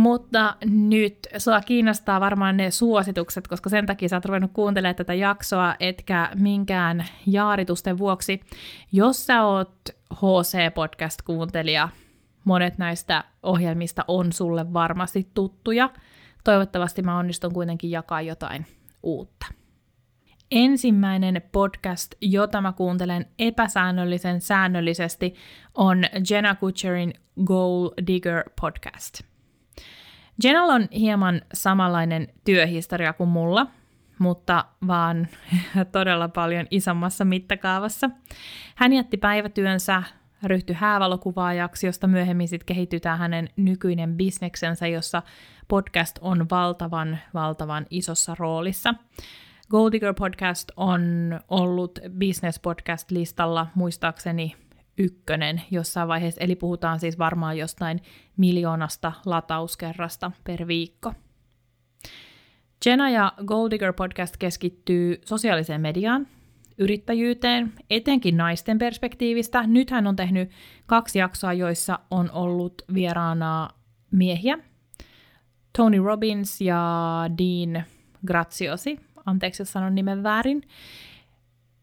Mutta 0.00 0.57
nyt 0.64 1.19
sua 1.38 1.61
kiinnostaa 1.61 2.21
varmaan 2.21 2.57
ne 2.57 2.71
suositukset, 2.71 3.49
koska 3.49 3.71
sen 3.71 3.87
takia 3.87 4.09
sä 4.09 4.16
oot 4.16 4.25
ruvennut 4.25 4.50
kuuntelemaan 4.52 4.95
tätä 4.95 5.14
jaksoa, 5.14 5.75
etkä 5.80 6.30
minkään 6.35 7.04
jaaritusten 7.26 7.99
vuoksi. 7.99 8.40
Jos 8.92 9.26
sä 9.26 9.45
oot 9.45 9.75
HC-podcast-kuuntelija, 10.14 11.88
monet 12.45 12.78
näistä 12.78 13.25
ohjelmista 13.42 14.04
on 14.09 14.33
sulle 14.33 14.73
varmasti 14.73 15.30
tuttuja. 15.35 15.90
Toivottavasti 16.45 17.02
mä 17.02 17.19
onnistun 17.19 17.54
kuitenkin 17.54 17.90
jakaa 17.90 18.21
jotain 18.21 18.66
uutta. 19.02 19.47
Ensimmäinen 20.50 21.42
podcast, 21.52 22.14
jota 22.21 22.61
mä 22.61 22.73
kuuntelen 22.73 23.26
epäsäännöllisen 23.38 24.40
säännöllisesti, 24.40 25.35
on 25.75 26.04
Jenna 26.30 26.54
Kutcherin 26.54 27.14
Goal 27.45 27.90
Digger 28.07 28.45
podcast– 28.61 29.21
Jenalla 30.44 30.75
on 30.75 30.88
hieman 30.92 31.42
samanlainen 31.54 32.28
työhistoria 32.44 33.12
kuin 33.12 33.28
mulla, 33.28 33.66
mutta 34.18 34.64
vaan 34.87 35.28
todella 35.92 36.28
paljon 36.28 36.66
isommassa 36.70 37.25
mittakaavassa. 37.25 38.11
Hän 38.76 38.92
jätti 38.92 39.16
päivätyönsä, 39.16 40.02
ryhtyi 40.42 40.76
häävalokuvaajaksi, 40.78 41.87
josta 41.87 42.06
myöhemmin 42.06 42.49
sitten 42.49 42.66
kehitytään 42.66 43.18
hänen 43.18 43.49
nykyinen 43.56 44.16
bisneksensä, 44.16 44.87
jossa 44.87 45.23
podcast 45.68 46.18
on 46.20 46.47
valtavan, 46.50 47.18
valtavan 47.35 47.87
isossa 47.90 48.37
roolissa. 48.38 48.94
Goldigger 49.70 50.14
podcast 50.14 50.70
on 50.76 51.00
ollut 51.49 51.99
business 52.18 52.61
podcast 52.61 53.11
listalla 53.11 53.66
muistaakseni 53.75 54.54
ykkönen 54.99 55.62
jossain 55.70 56.09
vaiheessa, 56.09 56.40
eli 56.40 56.56
puhutaan 56.56 57.00
siis 57.00 57.18
varmaan 57.18 57.59
jostain 57.59 58.00
miljoonasta 58.37 59.12
latauskerrasta 59.26 60.32
per 60.44 60.66
viikko. 60.66 61.12
Jenna 62.87 63.11
ja 63.11 63.32
Goldigger 63.47 63.92
podcast 63.92 64.37
keskittyy 64.37 65.20
sosiaaliseen 65.25 65.80
mediaan, 65.80 66.26
yrittäjyyteen, 66.78 67.73
etenkin 67.90 68.37
naisten 68.37 68.78
perspektiivistä. 68.78 69.66
Nyt 69.66 69.90
hän 69.90 70.06
on 70.06 70.16
tehnyt 70.16 70.50
kaksi 70.87 71.18
jaksoa, 71.18 71.52
joissa 71.52 71.99
on 72.11 72.30
ollut 72.30 72.82
vieraana 72.94 73.68
miehiä. 74.11 74.59
Tony 75.76 76.02
Robbins 76.02 76.61
ja 76.61 77.25
Dean 77.38 77.85
Graziosi, 78.26 79.00
anteeksi 79.26 79.62
jos 79.62 79.73
sanon 79.73 79.94
nimen 79.94 80.23
väärin. 80.23 80.62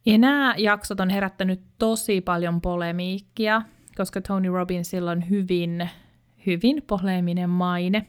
Ja 0.07 0.17
nämä 0.17 0.55
jaksot 0.57 0.99
on 0.99 1.09
herättänyt 1.09 1.61
tosi 1.79 2.21
paljon 2.21 2.61
polemiikkia, 2.61 3.61
koska 3.97 4.21
Tony 4.21 4.49
Robbinsilla 4.49 5.11
on 5.11 5.29
hyvin, 5.29 5.89
hyvin 6.45 6.83
poleminen 6.87 7.49
maine. 7.49 8.05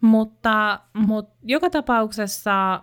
Mutta, 0.00 0.80
mutta 0.94 1.36
joka 1.42 1.70
tapauksessa 1.70 2.82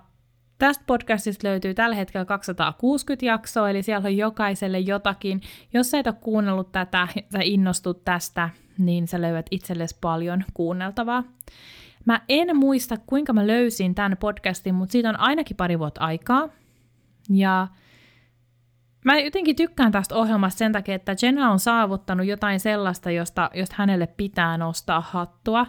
tästä 0.57 0.83
podcastista 0.87 1.47
löytyy 1.47 1.73
tällä 1.73 1.95
hetkellä 1.95 2.25
260 2.25 3.25
jaksoa, 3.25 3.69
eli 3.69 3.83
siellä 3.83 4.07
on 4.07 4.17
jokaiselle 4.17 4.79
jotakin. 4.79 5.41
Jos 5.73 5.91
sä 5.91 5.99
et 5.99 6.07
ole 6.07 6.15
kuunnellut 6.21 6.71
tätä 6.71 7.07
ja 7.15 7.39
innostut 7.43 8.03
tästä, 8.03 8.49
niin 8.77 9.07
sä 9.07 9.21
löydät 9.21 9.45
itsellesi 9.51 9.97
paljon 10.01 10.43
kuunneltavaa. 10.53 11.23
Mä 12.05 12.21
en 12.29 12.57
muista, 12.57 12.97
kuinka 13.05 13.33
mä 13.33 13.47
löysin 13.47 13.95
tämän 13.95 14.17
podcastin, 14.19 14.75
mutta 14.75 14.91
siitä 14.91 15.09
on 15.09 15.19
ainakin 15.19 15.57
pari 15.57 15.79
vuotta 15.79 16.01
aikaa. 16.01 16.49
Ja 17.29 17.67
mä 19.05 19.19
jotenkin 19.19 19.55
tykkään 19.55 19.91
tästä 19.91 20.15
ohjelmasta 20.15 20.57
sen 20.57 20.71
takia, 20.71 20.95
että 20.95 21.15
Jenna 21.21 21.51
on 21.51 21.59
saavuttanut 21.59 22.25
jotain 22.25 22.59
sellaista, 22.59 23.11
josta, 23.11 23.49
josta 23.53 23.75
hänelle 23.77 24.07
pitää 24.07 24.57
nostaa 24.57 25.01
hattua. 25.01 25.65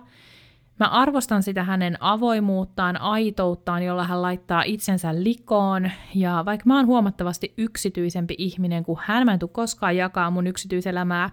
Mä 0.80 0.86
arvostan 0.86 1.42
sitä 1.42 1.64
hänen 1.64 1.96
avoimuuttaan, 2.00 3.00
aitouttaan, 3.00 3.82
jolla 3.82 4.04
hän 4.04 4.22
laittaa 4.22 4.62
itsensä 4.62 5.22
likoon. 5.22 5.90
Ja 6.14 6.42
vaikka 6.46 6.64
mä 6.66 6.76
oon 6.76 6.86
huomattavasti 6.86 7.54
yksityisempi 7.58 8.34
ihminen 8.38 8.84
kuin 8.84 8.98
hän, 9.02 9.26
mä 9.26 9.32
en 9.32 9.38
tule 9.38 9.50
koskaan 9.52 9.96
jakaa 9.96 10.30
mun 10.30 10.46
yksityiselämää 10.46 11.30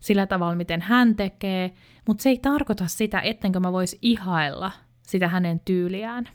sillä 0.00 0.26
tavalla, 0.26 0.54
miten 0.54 0.82
hän 0.82 1.16
tekee, 1.16 1.74
mutta 2.06 2.22
se 2.22 2.28
ei 2.28 2.38
tarkoita 2.38 2.86
sitä, 2.86 3.20
ettenkö 3.20 3.60
mä 3.60 3.72
vois 3.72 3.98
ihailla 4.02 4.72
sitä 5.02 5.28
hänen 5.28 5.60
tyyliään. 5.60 6.28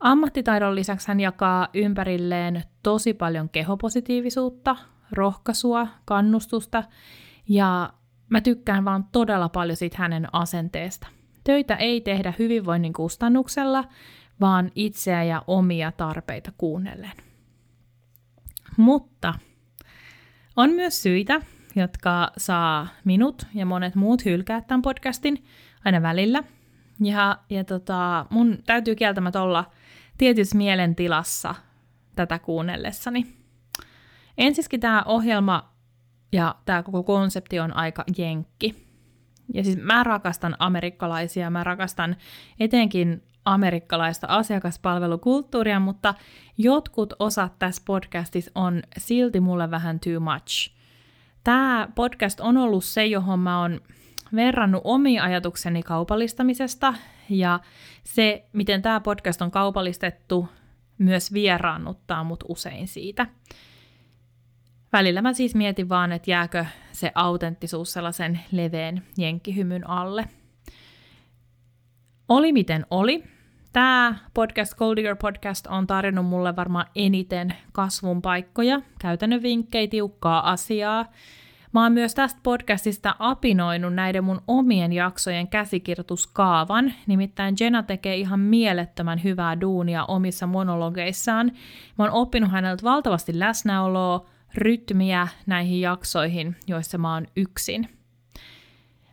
Ammattitaidon 0.00 0.74
lisäksi 0.74 1.08
hän 1.08 1.20
jakaa 1.20 1.68
ympärilleen 1.74 2.62
tosi 2.82 3.14
paljon 3.14 3.48
kehopositiivisuutta, 3.48 4.76
rohkaisua, 5.12 5.88
kannustusta 6.04 6.84
ja 7.48 7.92
mä 8.28 8.40
tykkään 8.40 8.84
vaan 8.84 9.04
todella 9.12 9.48
paljon 9.48 9.76
siitä 9.76 9.98
hänen 9.98 10.26
asenteesta. 10.32 11.06
Töitä 11.44 11.76
ei 11.76 12.00
tehdä 12.00 12.32
hyvinvoinnin 12.38 12.92
kustannuksella, 12.92 13.84
vaan 14.40 14.70
itseä 14.74 15.24
ja 15.24 15.42
omia 15.46 15.92
tarpeita 15.92 16.52
kuunnellen. 16.58 17.12
Mutta 18.76 19.34
on 20.56 20.70
myös 20.70 21.02
syitä, 21.02 21.40
jotka 21.76 22.32
saa 22.36 22.88
minut 23.04 23.46
ja 23.54 23.66
monet 23.66 23.94
muut 23.94 24.24
hylkää 24.24 24.60
tämän 24.60 24.82
podcastin 24.82 25.44
aina 25.84 26.02
välillä. 26.02 26.42
Ja, 27.00 27.38
ja 27.50 27.64
tota, 27.64 28.26
mun 28.30 28.58
täytyy 28.66 28.94
kieltämättä 28.94 29.42
olla 29.42 29.64
tietyssä 30.20 30.56
mielentilassa 30.56 31.54
tätä 32.16 32.38
kuunnellessani. 32.38 33.26
Ensiskin 34.38 34.80
tämä 34.80 35.02
ohjelma 35.06 35.72
ja 36.32 36.54
tämä 36.64 36.82
koko 36.82 37.02
konsepti 37.02 37.60
on 37.60 37.76
aika 37.76 38.04
jenkki. 38.18 38.86
Ja 39.54 39.64
siis 39.64 39.76
mä 39.76 40.04
rakastan 40.04 40.56
amerikkalaisia, 40.58 41.50
mä 41.50 41.64
rakastan 41.64 42.16
etenkin 42.60 43.22
amerikkalaista 43.44 44.26
asiakaspalvelukulttuuria, 44.30 45.80
mutta 45.80 46.14
jotkut 46.58 47.12
osat 47.18 47.58
tässä 47.58 47.82
podcastissa 47.86 48.50
on 48.54 48.82
silti 48.98 49.40
mulle 49.40 49.70
vähän 49.70 50.00
too 50.00 50.20
much. 50.20 50.74
Tämä 51.44 51.88
podcast 51.94 52.40
on 52.40 52.56
ollut 52.56 52.84
se, 52.84 53.06
johon 53.06 53.38
mä 53.38 53.60
oon 53.60 53.80
verrannut 54.34 54.80
omia 54.84 55.24
ajatukseni 55.24 55.82
kaupallistamisesta 55.82 56.94
ja 57.28 57.60
se, 58.04 58.48
miten 58.52 58.82
tämä 58.82 59.00
podcast 59.00 59.42
on 59.42 59.50
kaupallistettu, 59.50 60.48
myös 60.98 61.32
vieraannuttaa 61.32 62.24
mut 62.24 62.44
usein 62.48 62.88
siitä. 62.88 63.26
Välillä 64.92 65.22
mä 65.22 65.32
siis 65.32 65.54
mietin 65.54 65.88
vaan, 65.88 66.12
että 66.12 66.30
jääkö 66.30 66.64
se 66.92 67.12
autenttisuus 67.14 67.92
sellaisen 67.92 68.40
leveen 68.52 69.02
jenkkihymyn 69.18 69.90
alle. 69.90 70.24
Oli 72.28 72.52
miten 72.52 72.86
oli. 72.90 73.24
Tämä 73.72 74.14
podcast, 74.34 74.74
Gold 74.74 74.96
Digger 74.96 75.16
Podcast, 75.16 75.66
on 75.66 75.86
tarjonnut 75.86 76.26
mulle 76.26 76.56
varmaan 76.56 76.86
eniten 76.94 77.54
kasvun 77.72 78.22
paikkoja, 78.22 78.80
käytännön 79.00 79.42
vinkkejä, 79.42 79.88
tiukkaa 79.88 80.50
asiaa, 80.50 81.06
Mä 81.72 81.82
oon 81.82 81.92
myös 81.92 82.14
tästä 82.14 82.40
podcastista 82.42 83.16
apinoinut 83.18 83.94
näiden 83.94 84.24
mun 84.24 84.42
omien 84.46 84.92
jaksojen 84.92 85.48
käsikirjoituskaavan, 85.48 86.92
nimittäin 87.06 87.54
Jenna 87.60 87.82
tekee 87.82 88.16
ihan 88.16 88.40
mielettömän 88.40 89.24
hyvää 89.24 89.60
duunia 89.60 90.04
omissa 90.04 90.46
monologeissaan. 90.46 91.52
Mä 91.98 92.04
oon 92.04 92.12
oppinut 92.12 92.50
häneltä 92.50 92.82
valtavasti 92.82 93.38
läsnäoloa, 93.38 94.26
rytmiä 94.54 95.28
näihin 95.46 95.80
jaksoihin, 95.80 96.56
joissa 96.66 96.98
mä 96.98 97.14
oon 97.14 97.26
yksin. 97.36 97.88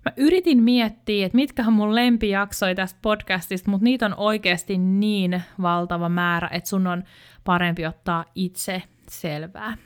Mä 0.05 0.11
yritin 0.17 0.63
miettiä, 0.63 1.25
että 1.25 1.35
mitkä 1.35 1.63
on 1.67 1.73
mun 1.73 1.95
lempijaksoja 1.95 2.75
tästä 2.75 2.99
podcastista, 3.01 3.71
mutta 3.71 3.83
niitä 3.83 4.05
on 4.05 4.13
oikeasti 4.17 4.77
niin 4.77 5.43
valtava 5.61 6.09
määrä, 6.09 6.49
että 6.51 6.69
sun 6.69 6.87
on 6.87 7.03
parempi 7.43 7.85
ottaa 7.85 8.25
itse 8.35 8.83
selvää. 9.09 9.77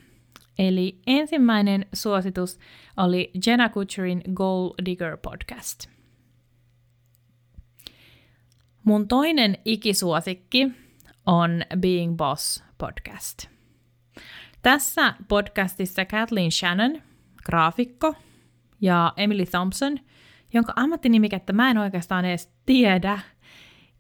Eli 0.60 1.00
ensimmäinen 1.08 1.86
suositus 1.94 2.60
oli 2.98 3.32
Jenna 3.48 3.70
Kutcherin 3.70 4.22
Goal 4.34 4.74
Digger 4.86 5.18
podcast. 5.18 5.88
Mun 8.84 9.08
toinen 9.08 9.58
ikisuosikki 9.66 10.72
on 11.26 11.62
Being 11.80 12.16
Boss 12.18 12.64
podcast. 12.78 13.46
Tässä 14.62 15.14
podcastissa 15.28 16.06
Kathleen 16.06 16.52
Shannon, 16.52 17.02
graafikko, 17.46 18.16
ja 18.82 19.14
Emily 19.18 19.46
Thompson, 19.46 19.98
jonka 20.54 20.74
ammattinimikettä 20.76 21.54
mä 21.54 21.72
en 21.72 21.78
oikeastaan 21.78 22.26
edes 22.26 22.54
tiedä, 22.66 23.20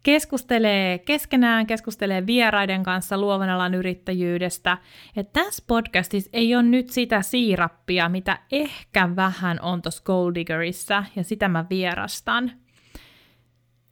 keskustelee 0.03 0.97
keskenään, 0.97 1.67
keskustelee 1.67 2.25
vieraiden 2.25 2.83
kanssa 2.83 3.17
luovan 3.17 3.49
alan 3.49 3.73
yrittäjyydestä. 3.73 4.77
Ja 5.15 5.23
tässä 5.23 5.63
podcastissa 5.67 6.29
ei 6.33 6.55
ole 6.55 6.63
nyt 6.63 6.89
sitä 6.89 7.21
siirappia, 7.21 8.09
mitä 8.09 8.39
ehkä 8.51 9.15
vähän 9.15 9.61
on 9.61 9.81
tuossa 9.81 10.03
Gold 10.03 10.35
Diggerissa, 10.35 11.03
ja 11.15 11.23
sitä 11.23 11.47
mä 11.47 11.65
vierastan. 11.69 12.51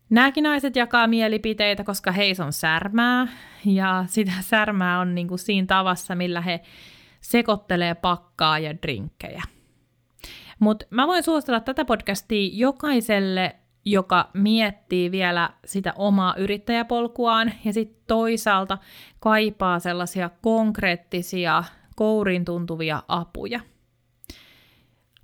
Nämäkin 0.10 0.44
naiset 0.44 0.76
jakaa 0.76 1.08
mielipiteitä, 1.08 1.84
koska 1.84 2.12
heis 2.12 2.40
on 2.40 2.54
särmää, 2.54 3.28
ja 3.66 4.04
sitä 4.08 4.32
särmää 4.42 5.00
on 5.00 5.16
niinku 5.16 5.38
siinä 5.38 5.68
tavassa, 5.68 6.16
millä 6.16 6.42
he 6.42 6.60
sekoittelee 7.22 7.96
pakkaa 7.96 8.60
ja 8.60 8.82
drinkkejä. 8.82 9.44
Mutta 10.60 10.86
mä 10.90 11.08
voin 11.08 11.24
suositella 11.24 11.60
tätä 11.60 11.86
podcastia 11.86 12.50
jokaiselle 12.54 13.56
joka 13.86 14.30
miettii 14.34 15.12
vielä 15.12 15.50
sitä 15.66 15.94
omaa 15.96 16.36
yrittäjäpolkuaan 16.38 17.54
ja 17.66 17.74
sitten 17.74 18.04
toisaalta 18.08 18.78
kaipaa 19.20 19.80
sellaisia 19.80 20.30
konkreettisia, 20.42 21.64
kourin 21.96 22.46
tuntuvia 22.46 23.04
apuja. 23.08 23.60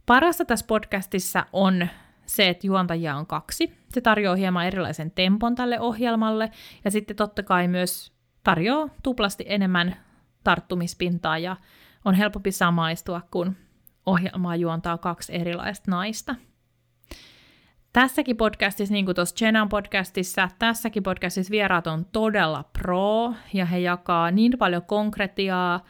Parasta 0.06 0.46
tässä 0.46 0.65
podcastissa 0.68 1.46
on 1.54 1.88
se, 2.26 2.50
että 2.50 2.68
juontajia 2.68 3.15
on 3.15 3.28
kaksi. 3.28 3.78
Se 3.89 4.02
tarjoaa 4.02 4.36
hieman 4.36 4.65
erilaisen 4.65 5.12
tempon 5.12 5.56
tälle 5.56 5.80
ohjelmalle 5.80 6.52
ja 6.86 6.91
sitten 6.91 7.15
totta 7.15 7.44
kai 7.44 7.68
myös 7.68 8.13
tarjoaa 8.44 8.89
tuplasti 9.04 9.46
enemmän 9.48 9.96
tarttumispintaa 10.44 11.38
ja 11.38 11.56
on 12.06 12.15
helpompi 12.15 12.52
samaistua, 12.52 13.22
kun 13.32 13.56
ohjelmaa 14.06 14.56
juontaa 14.56 14.98
kaksi 14.98 15.36
erilaista 15.36 15.91
naista. 15.91 16.36
Tässäkin 17.95 18.38
podcastissa, 18.38 18.93
niin 18.93 19.05
kuin 19.05 19.15
tuossa 19.15 19.45
Jenan 19.45 19.69
podcastissa, 19.69 20.49
tässäkin 20.60 21.03
podcastissa 21.03 21.51
vieraat 21.51 21.88
on 21.88 22.05
todella 22.05 22.63
pro, 22.73 23.34
ja 23.53 23.65
he 23.65 23.79
jakaa 23.79 24.31
niin 24.31 24.51
paljon 24.60 24.81
konkretiaa, 24.81 25.86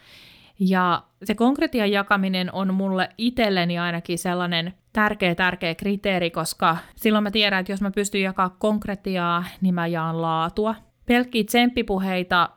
ja 0.59 1.03
se 1.23 1.35
konkretian 1.35 1.91
jakaminen 1.91 2.53
on 2.53 2.73
mulle 2.73 3.09
itselleni 3.17 3.79
ainakin 3.79 4.17
sellainen 4.17 4.73
tärkeä, 4.93 5.35
tärkeä 5.35 5.75
kriteeri, 5.75 6.31
koska 6.31 6.77
silloin 6.95 7.23
mä 7.23 7.31
tiedän, 7.31 7.59
että 7.59 7.71
jos 7.71 7.81
mä 7.81 7.91
pystyn 7.91 8.21
jakaa 8.21 8.49
konkretiaa, 8.49 9.43
niin 9.61 9.75
mä 9.75 9.87
jaan 9.87 10.21
laatua. 10.21 10.75
Pelkkiä 11.05 11.43
tsemppipuheita 11.43 12.49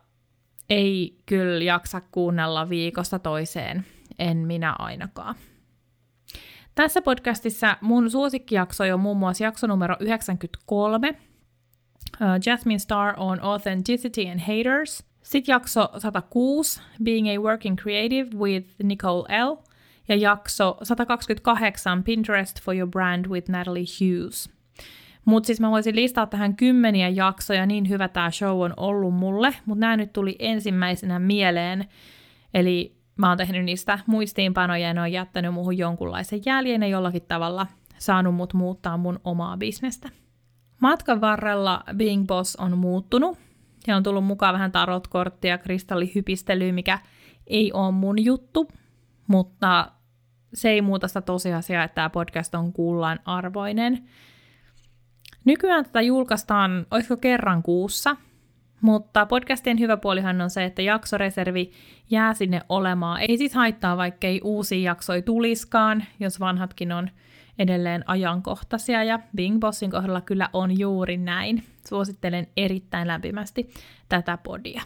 ei 0.70 1.18
kyllä 1.26 1.64
jaksa 1.64 2.00
kuunnella 2.00 2.68
viikosta 2.68 3.18
toiseen, 3.18 3.87
en 4.18 4.37
minä 4.37 4.74
ainakaan. 4.78 5.34
Tässä 6.79 7.03
podcastissa 7.03 7.77
mun 7.81 8.11
suosikkijakso 8.11 8.85
on 8.95 9.01
muun 9.01 9.17
muassa 9.17 9.45
jakso 9.45 9.67
numero 9.67 9.97
93. 10.01 11.09
Uh, 11.09 11.17
Jasmine 12.47 12.79
Star 12.79 13.14
on 13.17 13.41
Authenticity 13.43 14.29
and 14.31 14.41
Haters. 14.41 15.05
Sitten 15.23 15.53
jakso 15.53 15.88
106, 15.99 16.81
Being 17.03 17.29
a 17.29 17.41
Working 17.41 17.77
Creative 17.77 18.31
with 18.37 18.69
Nicole 18.83 19.45
L. 19.45 19.57
Ja 20.09 20.17
jakso 20.17 20.79
128, 20.83 22.05
Pinterest 22.05 22.62
for 22.62 22.77
Your 22.77 22.91
Brand 22.91 23.27
with 23.27 23.51
Natalie 23.51 23.85
Hughes. 24.01 24.51
Mutta 25.25 25.47
siis 25.47 25.61
mä 25.61 25.71
voisin 25.71 25.97
listaa 25.97 26.27
tähän 26.27 26.57
kymmeniä 26.57 27.09
jaksoja, 27.09 27.67
niin 27.67 27.88
hyvä 27.88 28.09
tämä 28.09 28.31
show 28.31 28.62
on 28.62 28.75
ollut 28.77 29.14
mulle, 29.14 29.55
mutta 29.67 29.81
nämä 29.81 29.97
nyt 29.97 30.12
tuli 30.12 30.37
ensimmäisenä 30.38 31.19
mieleen. 31.19 31.85
Eli 32.55 32.97
mä 33.18 33.28
oon 33.28 33.38
tehnyt 33.38 33.64
niistä 33.64 33.98
muistiinpanoja 34.07 34.87
ja 34.87 34.94
ne 34.94 35.00
on 35.00 35.12
jättänyt 35.12 35.54
muuhun 35.54 35.78
jonkunlaisen 35.78 36.40
jäljen 36.46 36.83
ja 36.83 36.88
jollakin 36.88 37.22
tavalla 37.22 37.66
saanut 37.98 38.35
mut 38.35 38.54
muuttaa 38.54 38.96
mun 38.96 39.20
omaa 39.24 39.57
bisnestä. 39.57 40.09
Matkan 40.81 41.20
varrella 41.20 41.85
Being 41.96 42.26
Boss 42.26 42.57
on 42.57 42.78
muuttunut 42.78 43.38
ja 43.87 43.96
on 43.96 44.02
tullut 44.02 44.24
mukaan 44.24 44.54
vähän 44.54 44.72
tarotkorttia, 44.72 45.59
kristallihypistelyä, 45.59 46.72
mikä 46.72 46.98
ei 47.46 47.72
ole 47.72 47.92
mun 47.92 48.24
juttu, 48.24 48.68
mutta 49.26 49.92
se 50.54 50.70
ei 50.70 50.83
muuta 50.83 51.09
sitä 51.09 51.20
tosiasiaa, 51.20 51.85
että 51.85 51.94
tämä 51.94 52.11
podcast 52.11 52.54
on 52.54 52.72
kuullaan 52.72 53.18
arvoinen. 53.24 54.09
Nykyään 55.44 55.85
tätä 55.85 56.00
julkaistaan, 56.00 56.87
olisiko 56.90 57.16
kerran 57.16 57.62
kuussa, 57.62 58.16
mutta 58.81 59.27
podcastien 59.27 59.79
hyvä 59.79 59.97
puolihan 59.97 60.41
on 60.41 60.51
se, 60.51 60.64
että 60.64 60.83
jaksoreservi 60.83 61.71
jää 62.11 62.35
sinne 62.35 62.61
olemaan. 62.69 63.21
Ei 63.21 63.38
siis 63.38 63.55
haittaa, 63.55 63.97
vaikkei 63.97 64.41
uusia 64.45 64.91
jaksoja 64.91 65.23
tuliskaan, 65.23 66.05
jos 66.21 66.41
vanhatkin 66.41 66.93
on 66.93 67.11
edelleen 67.59 68.05
ajankohtaisia, 68.07 69.05
ja 69.05 69.19
Bing 69.37 69.61
Bossin 69.61 69.91
kohdalla 69.91 70.21
kyllä 70.21 70.49
on 70.53 70.79
juuri 70.79 71.17
näin. 71.17 71.64
Suosittelen 71.88 72.47
erittäin 72.57 73.09
lämpimästi 73.09 73.71
tätä 74.09 74.38
podia. 74.43 74.83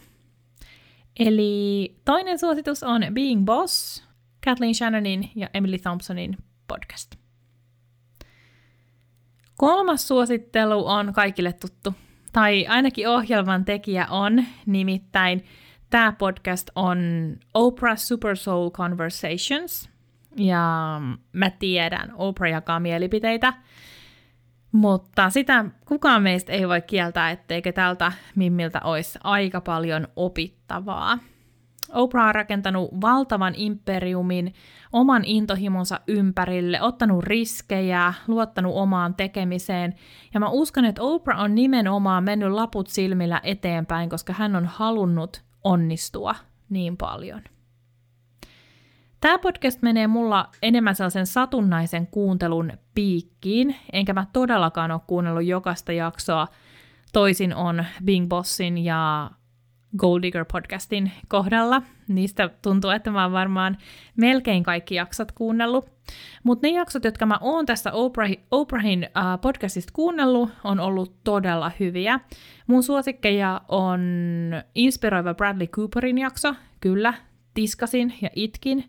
Eli 1.18 1.94
toinen 2.04 2.38
suositus 2.38 2.82
on 2.82 3.02
Being 3.12 3.44
Boss, 3.44 4.04
Kathleen 4.44 4.74
Shannonin 4.74 5.30
ja 5.34 5.48
Emily 5.54 5.78
Thompsonin 5.78 6.36
podcast. 6.68 7.14
Kolmas 9.56 10.08
suosittelu 10.08 10.86
on 10.86 11.12
kaikille 11.12 11.52
tuttu, 11.52 11.94
tai 12.32 12.66
ainakin 12.66 13.08
ohjelman 13.08 13.64
tekijä 13.64 14.06
on, 14.10 14.44
nimittäin 14.66 15.44
tämä 15.90 16.12
podcast 16.12 16.70
on 16.74 16.98
Oprah 17.54 17.98
Super 17.98 18.36
Soul 18.36 18.70
Conversations, 18.70 19.90
ja 20.36 21.00
mä 21.32 21.50
tiedän, 21.50 22.12
Oprah 22.14 22.50
jakaa 22.50 22.80
mielipiteitä, 22.80 23.52
mutta 24.72 25.30
sitä 25.30 25.64
kukaan 25.86 26.22
meistä 26.22 26.52
ei 26.52 26.68
voi 26.68 26.82
kieltää, 26.82 27.30
etteikö 27.30 27.72
tältä 27.72 28.12
Mimmiltä 28.36 28.80
olisi 28.84 29.18
aika 29.24 29.60
paljon 29.60 30.08
opittavaa. 30.16 31.18
Oprah 31.92 32.28
on 32.28 32.34
rakentanut 32.34 32.90
valtavan 33.00 33.54
imperiumin 33.56 34.54
oman 34.92 35.24
intohimonsa 35.24 36.00
ympärille, 36.08 36.82
ottanut 36.82 37.24
riskejä, 37.24 38.14
luottanut 38.26 38.72
omaan 38.76 39.14
tekemiseen. 39.14 39.94
Ja 40.34 40.40
mä 40.40 40.48
uskon, 40.48 40.84
että 40.84 41.02
Oprah 41.02 41.40
on 41.40 41.54
nimenomaan 41.54 42.24
mennyt 42.24 42.52
laput 42.52 42.88
silmillä 42.88 43.40
eteenpäin, 43.42 44.10
koska 44.10 44.32
hän 44.32 44.56
on 44.56 44.66
halunnut 44.66 45.42
onnistua 45.64 46.34
niin 46.70 46.96
paljon. 46.96 47.42
Tämä 49.20 49.38
podcast 49.38 49.82
menee 49.82 50.06
mulla 50.06 50.48
enemmän 50.62 50.94
sellaisen 50.94 51.26
satunnaisen 51.26 52.06
kuuntelun 52.06 52.72
piikkiin, 52.94 53.76
enkä 53.92 54.12
mä 54.12 54.26
todellakaan 54.32 54.90
ole 54.90 55.00
kuunnellut 55.06 55.44
jokaista 55.44 55.92
jaksoa. 55.92 56.48
Toisin 57.12 57.54
on 57.54 57.84
Bing 58.04 58.28
Bossin 58.28 58.78
ja 58.78 59.30
Gold 59.98 60.22
Digger 60.22 60.44
podcastin 60.52 61.12
kohdalla. 61.28 61.82
Niistä 62.08 62.50
tuntuu, 62.62 62.90
että 62.90 63.10
mä 63.10 63.22
oon 63.22 63.32
varmaan 63.32 63.78
melkein 64.16 64.62
kaikki 64.62 64.94
jaksot 64.94 65.32
kuunnellut. 65.32 65.90
Mutta 66.44 66.66
ne 66.66 66.72
jaksot, 66.72 67.04
jotka 67.04 67.26
mä 67.26 67.38
oon 67.40 67.66
tässä 67.66 67.92
Oprahin, 67.92 68.40
Oprahin 68.50 69.08
uh, 69.16 69.40
podcastista 69.40 69.92
kuunnellut, 69.92 70.50
on 70.64 70.80
ollut 70.80 71.16
todella 71.24 71.70
hyviä. 71.80 72.20
Mun 72.66 72.82
suosikkeja 72.82 73.60
on 73.68 74.00
inspiroiva 74.74 75.34
Bradley 75.34 75.66
Cooperin 75.66 76.18
jakso, 76.18 76.54
kyllä, 76.80 77.14
tiskasin 77.54 78.14
ja 78.22 78.30
itkin. 78.34 78.84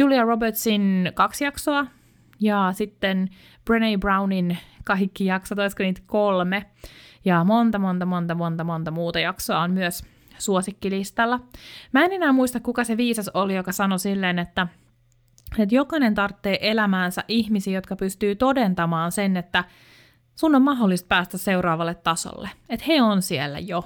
Julia 0.00 0.22
Robertsin 0.22 1.12
kaksi 1.14 1.44
jaksoa 1.44 1.86
ja 2.40 2.72
sitten 2.72 3.28
Brené 3.64 3.98
Brownin 4.00 4.58
kaikki 4.84 5.24
jaksot, 5.24 5.58
olisiko 5.58 5.82
niitä 5.82 6.02
kolme. 6.06 6.66
Ja 7.24 7.44
monta, 7.44 7.78
monta, 7.78 8.06
monta, 8.06 8.34
monta, 8.34 8.64
monta 8.64 8.90
muuta 8.90 9.20
jaksoa 9.20 9.60
on 9.60 9.70
myös 9.70 10.15
suosikkilistalla. 10.38 11.40
Mä 11.92 12.04
en 12.04 12.12
enää 12.12 12.32
muista, 12.32 12.60
kuka 12.60 12.84
se 12.84 12.96
viisas 12.96 13.30
oli, 13.34 13.54
joka 13.54 13.72
sanoi 13.72 13.98
silleen, 13.98 14.38
että, 14.38 14.66
että 15.58 15.74
jokainen 15.74 16.14
tarvitsee 16.14 16.58
elämäänsä 16.60 17.24
ihmisiä, 17.28 17.74
jotka 17.74 17.96
pystyy 17.96 18.34
todentamaan 18.34 19.12
sen, 19.12 19.36
että 19.36 19.64
sun 20.34 20.54
on 20.54 20.62
mahdollista 20.62 21.08
päästä 21.08 21.38
seuraavalle 21.38 21.94
tasolle. 21.94 22.50
Että 22.68 22.86
he 22.88 23.02
on 23.02 23.22
siellä 23.22 23.58
jo. 23.58 23.84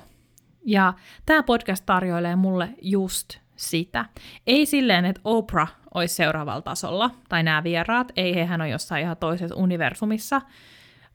Ja 0.65 0.95
tämä 1.27 1.43
podcast 1.43 1.87
tarjoilee 1.87 2.37
mulle 2.37 2.69
just 2.83 3.39
sitä. 3.57 4.05
Ei 4.47 4.67
silleen, 4.67 5.05
että 5.05 5.21
Oprah 5.25 5.75
olisi 5.95 6.15
seuraavalla 6.15 6.63
tasolla, 6.63 7.11
tai 7.29 7.43
nämä 7.43 7.65
vieraat, 7.65 8.13
ei 8.17 8.35
hehän 8.35 8.61
ole 8.61 8.69
jossain 8.69 9.03
ihan 9.03 9.17
toisessa 9.17 9.57
universumissa, 9.57 10.41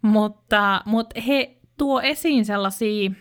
mutta, 0.02 0.82
mutta 0.86 1.22
he 1.22 1.58
tuo 1.78 2.02
esiin 2.02 2.46
sellaisia 2.46 3.12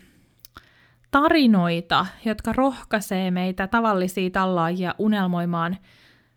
tarinoita, 1.14 2.06
jotka 2.24 2.52
rohkaisee 2.52 3.30
meitä 3.30 3.66
tavallisia 3.66 4.30
tallaajia 4.30 4.94
unelmoimaan 4.98 5.76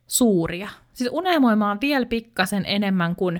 suuria. 0.07 0.69
Siis 0.93 1.09
unelmoimaan 1.13 1.77
vielä 1.81 2.05
pikkasen 2.05 2.63
enemmän 2.65 3.15
kuin 3.15 3.39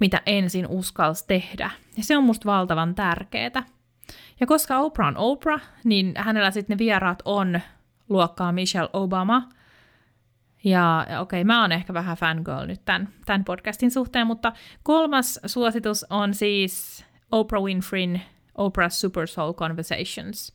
mitä 0.00 0.22
ensin 0.26 0.66
uskalsi 0.66 1.24
tehdä. 1.26 1.70
Ja 1.96 2.04
se 2.04 2.16
on 2.16 2.24
musta 2.24 2.50
valtavan 2.50 2.94
tärkeää. 2.94 3.64
Ja 4.40 4.46
koska 4.46 4.78
Oprah 4.78 5.08
on 5.08 5.16
Oprah, 5.16 5.62
niin 5.84 6.12
hänellä 6.16 6.50
sitten 6.50 6.74
ne 6.74 6.78
vieraat 6.78 7.22
on 7.24 7.60
luokkaa 8.08 8.52
Michelle 8.52 8.90
Obama. 8.92 9.48
Ja 10.64 11.00
okei, 11.02 11.18
okay, 11.20 11.44
mä 11.44 11.60
oon 11.60 11.72
ehkä 11.72 11.94
vähän 11.94 12.16
fangirl 12.16 12.66
nyt 12.66 12.84
tämän, 12.84 13.08
tämän 13.26 13.44
podcastin 13.44 13.90
suhteen, 13.90 14.26
mutta 14.26 14.52
kolmas 14.82 15.40
suositus 15.46 16.06
on 16.10 16.34
siis 16.34 17.04
Oprah 17.32 17.62
Winfreyn 17.62 18.20
Oprah 18.54 18.90
Super 18.90 19.26
Soul 19.26 19.52
Conversations. 19.52 20.52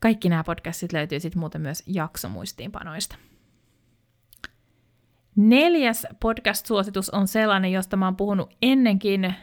Kaikki 0.00 0.28
nämä 0.28 0.44
podcastit 0.44 0.92
löytyy 0.92 1.20
sitten 1.20 1.40
muuten 1.40 1.60
myös 1.60 1.82
jaksomuistiinpanoista. 1.86 3.16
Neljäs 5.36 6.06
podcast-suositus 6.20 7.10
on 7.10 7.28
sellainen, 7.28 7.72
josta 7.72 7.96
mä 7.96 8.04
oon 8.06 8.16
puhunut 8.16 8.54
ennenkin, 8.62 9.34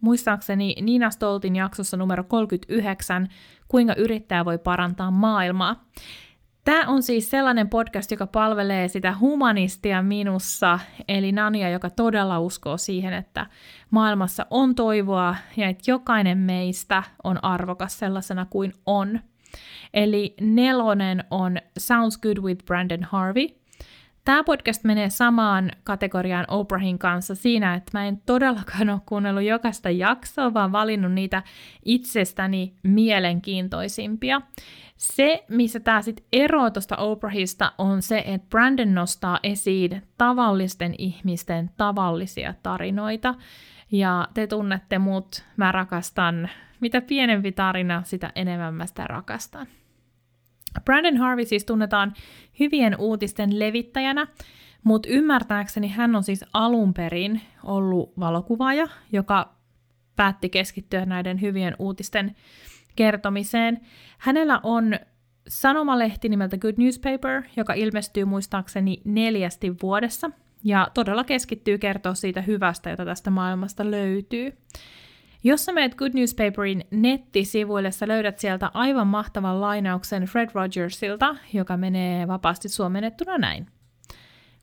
muistaakseni 0.00 0.74
Nina 0.80 1.10
Stoltin 1.10 1.56
jaksossa 1.56 1.96
numero 1.96 2.24
39, 2.24 3.28
kuinka 3.68 3.94
yrittäjä 3.94 4.44
voi 4.44 4.58
parantaa 4.58 5.10
maailmaa. 5.10 5.84
Tämä 6.64 6.86
on 6.86 7.02
siis 7.02 7.30
sellainen 7.30 7.68
podcast, 7.68 8.10
joka 8.10 8.26
palvelee 8.26 8.88
sitä 8.88 9.16
humanistia 9.20 10.02
minussa, 10.02 10.78
eli 11.08 11.32
Nania, 11.32 11.70
joka 11.70 11.90
todella 11.90 12.40
uskoo 12.40 12.76
siihen, 12.76 13.12
että 13.12 13.46
maailmassa 13.90 14.46
on 14.50 14.74
toivoa 14.74 15.36
ja 15.56 15.68
että 15.68 15.90
jokainen 15.90 16.38
meistä 16.38 17.02
on 17.24 17.44
arvokas 17.44 17.98
sellaisena 17.98 18.46
kuin 18.50 18.72
on. 18.86 19.20
Eli 19.94 20.34
nelonen 20.40 21.24
on 21.30 21.56
Sounds 21.78 22.18
Good 22.18 22.38
with 22.38 22.64
Brandon 22.64 23.04
Harvey. 23.04 23.46
Tämä 24.24 24.44
podcast 24.44 24.84
menee 24.84 25.10
samaan 25.10 25.70
kategoriaan 25.84 26.44
Oprahin 26.48 26.98
kanssa 26.98 27.34
siinä, 27.34 27.74
että 27.74 27.98
mä 27.98 28.06
en 28.06 28.22
todellakaan 28.26 28.90
ole 28.90 29.00
kuunnellut 29.06 29.42
jokaista 29.42 29.90
jaksoa, 29.90 30.54
vaan 30.54 30.72
valinnut 30.72 31.12
niitä 31.12 31.42
itsestäni 31.84 32.74
mielenkiintoisimpia. 32.82 34.40
Se, 34.96 35.44
missä 35.48 35.80
tämä 35.80 36.02
sitten 36.02 36.26
eroaa 36.32 36.70
tuosta 36.70 36.96
Oprahista, 36.96 37.72
on 37.78 38.02
se, 38.02 38.22
että 38.26 38.48
Brandon 38.50 38.94
nostaa 38.94 39.38
esiin 39.42 40.02
tavallisten 40.18 40.94
ihmisten 40.98 41.70
tavallisia 41.76 42.54
tarinoita. 42.62 43.34
Ja 43.92 44.28
te 44.34 44.46
tunnette 44.46 44.98
mut, 44.98 45.44
mä 45.56 45.72
rakastan, 45.72 46.50
mitä 46.80 47.00
pienempi 47.00 47.52
tarina, 47.52 48.02
sitä 48.04 48.32
enemmän 48.34 48.74
mä 48.74 48.86
sitä 48.86 49.04
rakastan. 49.04 49.66
Brandon 50.84 51.16
Harvey 51.16 51.44
siis 51.44 51.64
tunnetaan 51.64 52.14
hyvien 52.60 52.96
uutisten 52.98 53.58
levittäjänä, 53.58 54.26
mutta 54.84 55.08
ymmärtääkseni 55.08 55.88
hän 55.88 56.16
on 56.16 56.22
siis 56.22 56.44
alun 56.52 56.94
perin 56.94 57.40
ollut 57.64 58.12
valokuvaaja, 58.20 58.88
joka 59.12 59.54
päätti 60.16 60.48
keskittyä 60.48 61.06
näiden 61.06 61.40
hyvien 61.40 61.76
uutisten 61.78 62.36
kertomiseen. 62.96 63.80
Hänellä 64.18 64.60
on 64.62 64.94
sanomalehti 65.48 66.28
nimeltä 66.28 66.58
Good 66.58 66.74
Newspaper, 66.76 67.42
joka 67.56 67.72
ilmestyy 67.74 68.24
muistaakseni 68.24 69.00
neljästi 69.04 69.76
vuodessa, 69.82 70.30
ja 70.64 70.88
todella 70.94 71.24
keskittyy 71.24 71.78
kertoa 71.78 72.14
siitä 72.14 72.42
hyvästä, 72.42 72.90
jota 72.90 73.04
tästä 73.04 73.30
maailmasta 73.30 73.90
löytyy. 73.90 74.52
Jos 75.44 75.64
sä 75.64 75.72
meet 75.72 75.94
Good 75.94 76.10
Newspaperin 76.14 76.84
nettisivuille, 76.90 77.90
sä 77.90 78.08
löydät 78.08 78.38
sieltä 78.38 78.70
aivan 78.74 79.06
mahtavan 79.06 79.60
lainauksen 79.60 80.22
Fred 80.22 80.50
Rogersilta, 80.54 81.36
joka 81.52 81.76
menee 81.76 82.28
vapaasti 82.28 82.68
suomennettuna 82.68 83.38
näin. 83.38 83.66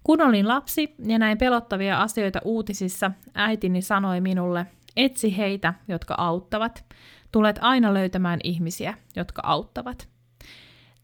Kun 0.03 0.21
olin 0.21 0.47
lapsi 0.47 0.95
ja 0.99 1.19
näin 1.19 1.37
pelottavia 1.37 2.01
asioita 2.01 2.39
uutisissa, 2.43 3.11
äitini 3.33 3.81
sanoi 3.81 4.21
minulle, 4.21 4.65
etsi 4.95 5.37
heitä, 5.37 5.73
jotka 5.87 6.15
auttavat. 6.17 6.85
Tulet 7.31 7.59
aina 7.61 7.93
löytämään 7.93 8.39
ihmisiä, 8.43 8.93
jotka 9.15 9.41
auttavat. 9.45 10.07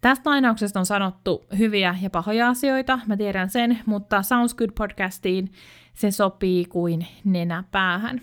Tästä 0.01 0.29
lainauksesta 0.29 0.79
on 0.79 0.85
sanottu 0.85 1.45
hyviä 1.57 1.95
ja 2.01 2.09
pahoja 2.09 2.47
asioita, 2.47 2.99
mä 3.07 3.17
tiedän 3.17 3.49
sen, 3.49 3.79
mutta 3.85 4.21
Sounds 4.21 4.55
Good 4.55 4.71
podcastiin 4.77 5.51
se 5.93 6.11
sopii 6.11 6.65
kuin 6.65 7.07
nenä 7.23 7.63
päähän. 7.71 8.21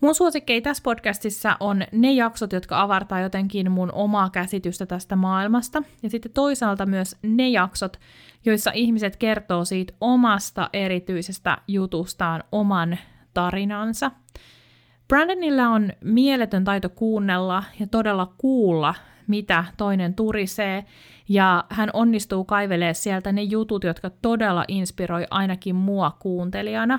Mun 0.00 0.14
suosikkei 0.14 0.60
tässä 0.60 0.82
podcastissa 0.82 1.56
on 1.60 1.82
ne 1.92 2.12
jaksot, 2.12 2.52
jotka 2.52 2.80
avartaa 2.80 3.20
jotenkin 3.20 3.70
mun 3.72 3.92
omaa 3.92 4.30
käsitystä 4.30 4.86
tästä 4.86 5.16
maailmasta, 5.16 5.82
ja 6.02 6.10
sitten 6.10 6.32
toisaalta 6.32 6.86
myös 6.86 7.16
ne 7.22 7.48
jaksot, 7.48 7.96
joissa 8.44 8.70
ihmiset 8.74 9.16
kertoo 9.16 9.64
siitä 9.64 9.92
omasta 10.00 10.70
erityisestä 10.72 11.58
jutustaan 11.68 12.44
oman 12.52 12.98
tarinansa. 13.34 14.10
Brandonilla 15.08 15.68
on 15.68 15.92
mieletön 16.04 16.64
taito 16.64 16.88
kuunnella 16.88 17.64
ja 17.80 17.86
todella 17.86 18.32
kuulla, 18.38 18.94
mitä 19.26 19.64
toinen 19.76 20.14
turisee, 20.14 20.84
ja 21.28 21.64
hän 21.70 21.90
onnistuu 21.92 22.44
kaivelemaan 22.44 22.94
sieltä 22.94 23.32
ne 23.32 23.42
jutut, 23.42 23.84
jotka 23.84 24.10
todella 24.10 24.64
inspiroi 24.68 25.26
ainakin 25.30 25.76
mua 25.76 26.16
kuuntelijana. 26.18 26.98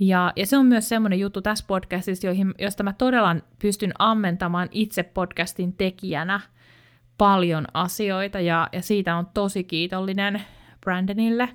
Ja, 0.00 0.32
ja 0.36 0.46
se 0.46 0.56
on 0.56 0.66
myös 0.66 0.88
semmoinen 0.88 1.20
juttu 1.20 1.42
tässä 1.42 1.64
podcastissa, 1.68 2.26
joihin, 2.26 2.54
josta 2.58 2.82
mä 2.82 2.92
todella 2.92 3.36
pystyn 3.58 3.92
ammentamaan 3.98 4.68
itse 4.70 5.02
podcastin 5.02 5.72
tekijänä 5.72 6.40
paljon 7.18 7.66
asioita, 7.74 8.40
ja, 8.40 8.68
ja 8.72 8.82
siitä 8.82 9.16
on 9.16 9.26
tosi 9.34 9.64
kiitollinen 9.64 10.42
Brandonille. 10.80 11.48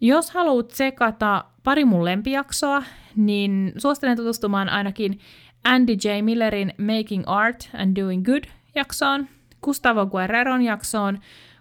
Jos 0.00 0.30
haluat 0.30 0.70
sekata 0.70 1.44
pari 1.64 1.84
mun 1.84 2.04
lempijaksoa, 2.04 2.82
niin 3.16 3.72
suosittelen 3.78 4.16
tutustumaan 4.16 4.68
ainakin 4.68 5.18
Andy 5.64 5.92
J. 5.92 6.22
Millerin 6.22 6.72
Making 6.78 7.22
Art 7.26 7.70
and 7.78 7.96
Doing 7.96 8.24
Good 8.24 8.44
jaksoon, 8.74 9.28
Gustavo 9.62 10.06
Guerreron 10.06 10.62
jaksoon 10.62 11.18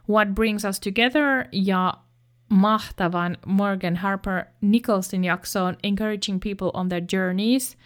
What 0.10 0.30
Brings 0.36 0.66
Us 0.66 0.80
Together 0.80 1.48
ja 1.52 1.94
mahtavan 2.50 3.38
Morgan 3.46 3.96
Harper 3.96 4.46
Nicholsin 4.62 5.24
jaksoon 5.24 5.78
Encouraging 5.84 6.40
People 6.44 6.72
on 6.74 6.90
Their 6.90 7.04
Journeys. 7.14 7.78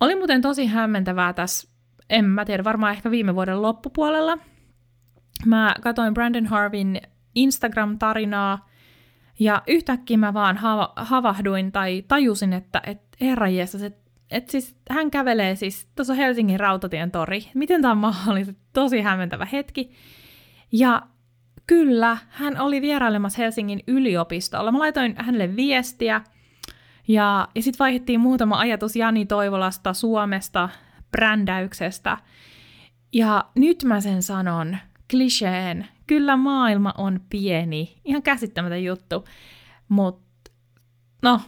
Oli 0.00 0.14
muuten 0.14 0.42
tosi 0.42 0.66
hämmentävää 0.66 1.32
tässä, 1.32 1.68
en 2.10 2.24
mä 2.24 2.44
tiedä, 2.44 2.64
varmaan 2.64 2.92
ehkä 2.92 3.10
viime 3.10 3.34
vuoden 3.34 3.62
loppupuolella. 3.62 4.38
Mä 5.46 5.74
katoin 5.80 6.14
Brandon 6.14 6.46
Harvin 6.46 7.00
Instagram-tarinaa, 7.34 8.70
ja 9.38 9.62
yhtäkkiä 9.66 10.16
mä 10.16 10.34
vaan 10.34 10.56
hava- 10.56 10.92
havahduin 10.96 11.72
tai 11.72 12.04
tajusin, 12.08 12.52
että 12.52 12.82
et, 12.86 13.00
herra 13.20 13.46
että 13.82 14.10
et 14.30 14.50
siis 14.50 14.76
hän 14.90 15.10
kävelee 15.10 15.56
siis, 15.56 15.88
tuossa 15.96 16.14
Helsingin 16.14 16.60
rautatien 16.60 17.10
tori. 17.10 17.50
Miten 17.54 17.82
tämä 17.82 17.92
on 17.92 17.98
mahdollista? 17.98 18.54
Tosi 18.72 19.00
hämmentävä 19.00 19.44
hetki. 19.44 19.90
Ja 20.72 21.02
kyllä, 21.70 22.18
hän 22.28 22.60
oli 22.60 22.82
vierailemassa 22.82 23.42
Helsingin 23.42 23.80
yliopistolla. 23.86 24.72
Mä 24.72 24.78
laitoin 24.78 25.14
hänelle 25.18 25.56
viestiä 25.56 26.20
ja, 27.08 27.48
ja 27.54 27.62
sitten 27.62 27.78
vaihdettiin 27.78 28.20
muutama 28.20 28.58
ajatus 28.58 28.96
Jani 28.96 29.26
Toivolasta, 29.26 29.92
Suomesta, 29.92 30.68
brändäyksestä. 31.10 32.18
Ja 33.12 33.44
nyt 33.54 33.84
mä 33.84 34.00
sen 34.00 34.22
sanon, 34.22 34.76
kliseen, 35.10 35.88
kyllä 36.06 36.36
maailma 36.36 36.94
on 36.98 37.20
pieni, 37.30 38.00
ihan 38.04 38.22
käsittämätön 38.22 38.84
juttu, 38.84 39.24
mutta 39.88 40.50
no, 41.22 41.40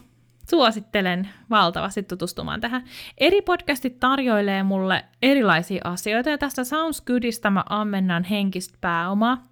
suosittelen 0.49 1.29
valtavasti 1.49 2.03
tutustumaan 2.03 2.61
tähän. 2.61 2.83
Eri 3.17 3.41
podcastit 3.41 3.99
tarjoilee 3.99 4.63
mulle 4.63 5.05
erilaisia 5.21 5.81
asioita, 5.83 6.29
ja 6.29 6.37
tästä 6.37 6.63
Sounds 6.63 7.01
Goodista 7.01 7.49
mä 7.49 7.63
ammennan 7.69 8.23
henkistä 8.23 8.77
pääomaa. 8.81 9.47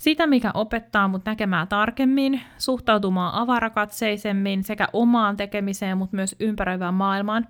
Sitä, 0.00 0.26
mikä 0.26 0.50
opettaa 0.54 1.08
mut 1.08 1.24
näkemään 1.24 1.68
tarkemmin, 1.68 2.40
suhtautumaan 2.58 3.34
avarakatseisemmin 3.34 4.64
sekä 4.64 4.88
omaan 4.92 5.36
tekemiseen, 5.36 5.98
mutta 5.98 6.16
myös 6.16 6.36
ympäröivään 6.40 6.94
maailmaan. 6.94 7.48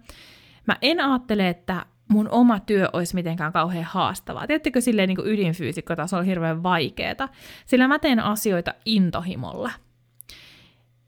Mä 0.66 0.76
en 0.82 1.00
ajattele, 1.00 1.48
että 1.48 1.86
mun 2.08 2.28
oma 2.30 2.60
työ 2.60 2.88
olisi 2.92 3.14
mitenkään 3.14 3.52
kauhean 3.52 3.84
haastavaa. 3.84 4.46
Tiedättekö 4.46 4.80
silleen 4.80 5.08
niin 5.08 5.18
ydinfyysikkotasolla 5.24 6.22
hirveän 6.22 6.62
vaikeeta, 6.62 7.28
sillä 7.66 7.88
mä 7.88 7.98
teen 7.98 8.20
asioita 8.20 8.74
intohimolla. 8.84 9.70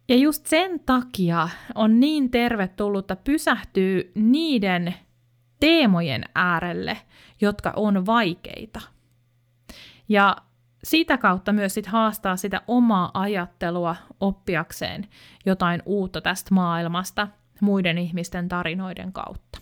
Ja 0.08 0.16
just 0.16 0.46
sen 0.46 0.80
takia 0.80 1.48
on 1.74 2.00
niin 2.00 2.30
tervetullutta 2.30 3.16
pysähtyä 3.16 4.02
niiden 4.14 4.94
teemojen 5.60 6.24
äärelle, 6.34 6.98
jotka 7.40 7.72
on 7.76 8.06
vaikeita. 8.06 8.80
Ja 10.08 10.36
sitä 10.84 11.18
kautta 11.18 11.52
myös 11.52 11.74
sit 11.74 11.86
haastaa 11.86 12.36
sitä 12.36 12.60
omaa 12.66 13.10
ajattelua 13.14 13.96
oppiakseen 14.20 15.06
jotain 15.46 15.82
uutta 15.86 16.20
tästä 16.20 16.54
maailmasta 16.54 17.28
muiden 17.60 17.98
ihmisten 17.98 18.48
tarinoiden 18.48 19.12
kautta. 19.12 19.58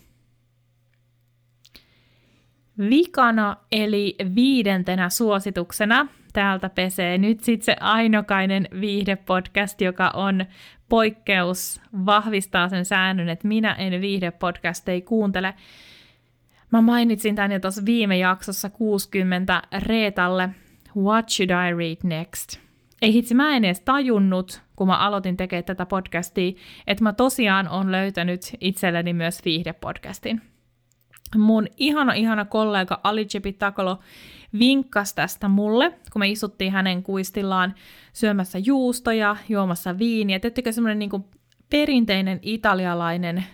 Vikana 2.89 3.57
eli 3.71 4.15
viidentenä 4.35 5.09
suosituksena 5.09 6.07
täältä 6.33 6.69
pesee 6.69 7.17
nyt 7.17 7.43
sitten 7.43 7.65
se 7.65 7.75
ainokainen 7.79 8.67
viihdepodcast, 8.79 9.81
joka 9.81 10.09
on 10.09 10.45
poikkeus, 10.89 11.81
vahvistaa 12.05 12.69
sen 12.69 12.85
säännön, 12.85 13.29
että 13.29 13.47
minä 13.47 13.73
en 13.73 14.01
viihdepodcasteja 14.01 15.01
kuuntele. 15.01 15.53
Mä 16.71 16.81
mainitsin 16.81 17.35
tän 17.35 17.51
jo 17.51 17.59
tuossa 17.59 17.85
viime 17.85 18.17
jaksossa 18.17 18.69
60 18.69 19.61
Reetalle, 19.85 20.49
What 20.97 21.29
should 21.29 21.49
I 21.49 21.73
read 21.77 21.97
next? 22.03 22.59
Ei 23.01 23.13
hitsi, 23.13 23.33
mä 23.33 23.55
en 23.55 23.65
edes 23.65 23.79
tajunnut, 23.79 24.61
kun 24.75 24.87
mä 24.87 24.97
aloitin 24.97 25.37
tekemään 25.37 25.63
tätä 25.63 25.85
podcastia, 25.85 26.51
että 26.87 27.03
mä 27.03 27.13
tosiaan 27.13 27.67
on 27.67 27.91
löytänyt 27.91 28.41
itselleni 28.59 29.13
myös 29.13 29.45
viihdepodcastin 29.45 30.41
mun 31.37 31.67
ihana, 31.77 32.13
ihana 32.13 32.45
kollega 32.45 32.99
Ali 33.03 33.27
Takolo 33.59 33.99
vinkkasi 34.59 35.15
tästä 35.15 35.47
mulle, 35.47 35.93
kun 36.13 36.19
me 36.19 36.29
istuttiin 36.29 36.71
hänen 36.71 37.03
kuistillaan 37.03 37.75
syömässä 38.13 38.57
juustoja, 38.57 39.35
juomassa 39.49 39.97
viiniä. 39.97 40.39
Teettekö 40.39 40.71
semmoinen 40.71 40.99
niin 40.99 41.25
perinteinen 41.69 42.39
italialainen 42.41 43.45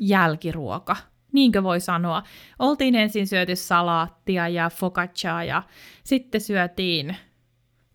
jälkiruoka, 0.00 0.96
niinkö 1.34 1.62
voi 1.62 1.80
sanoa. 1.80 2.22
Oltiin 2.58 2.94
ensin 2.94 3.26
syöty 3.26 3.56
salaattia 3.56 4.48
ja 4.48 4.70
focacchaa 4.70 5.44
ja 5.44 5.62
sitten 6.04 6.40
syötiin 6.40 7.16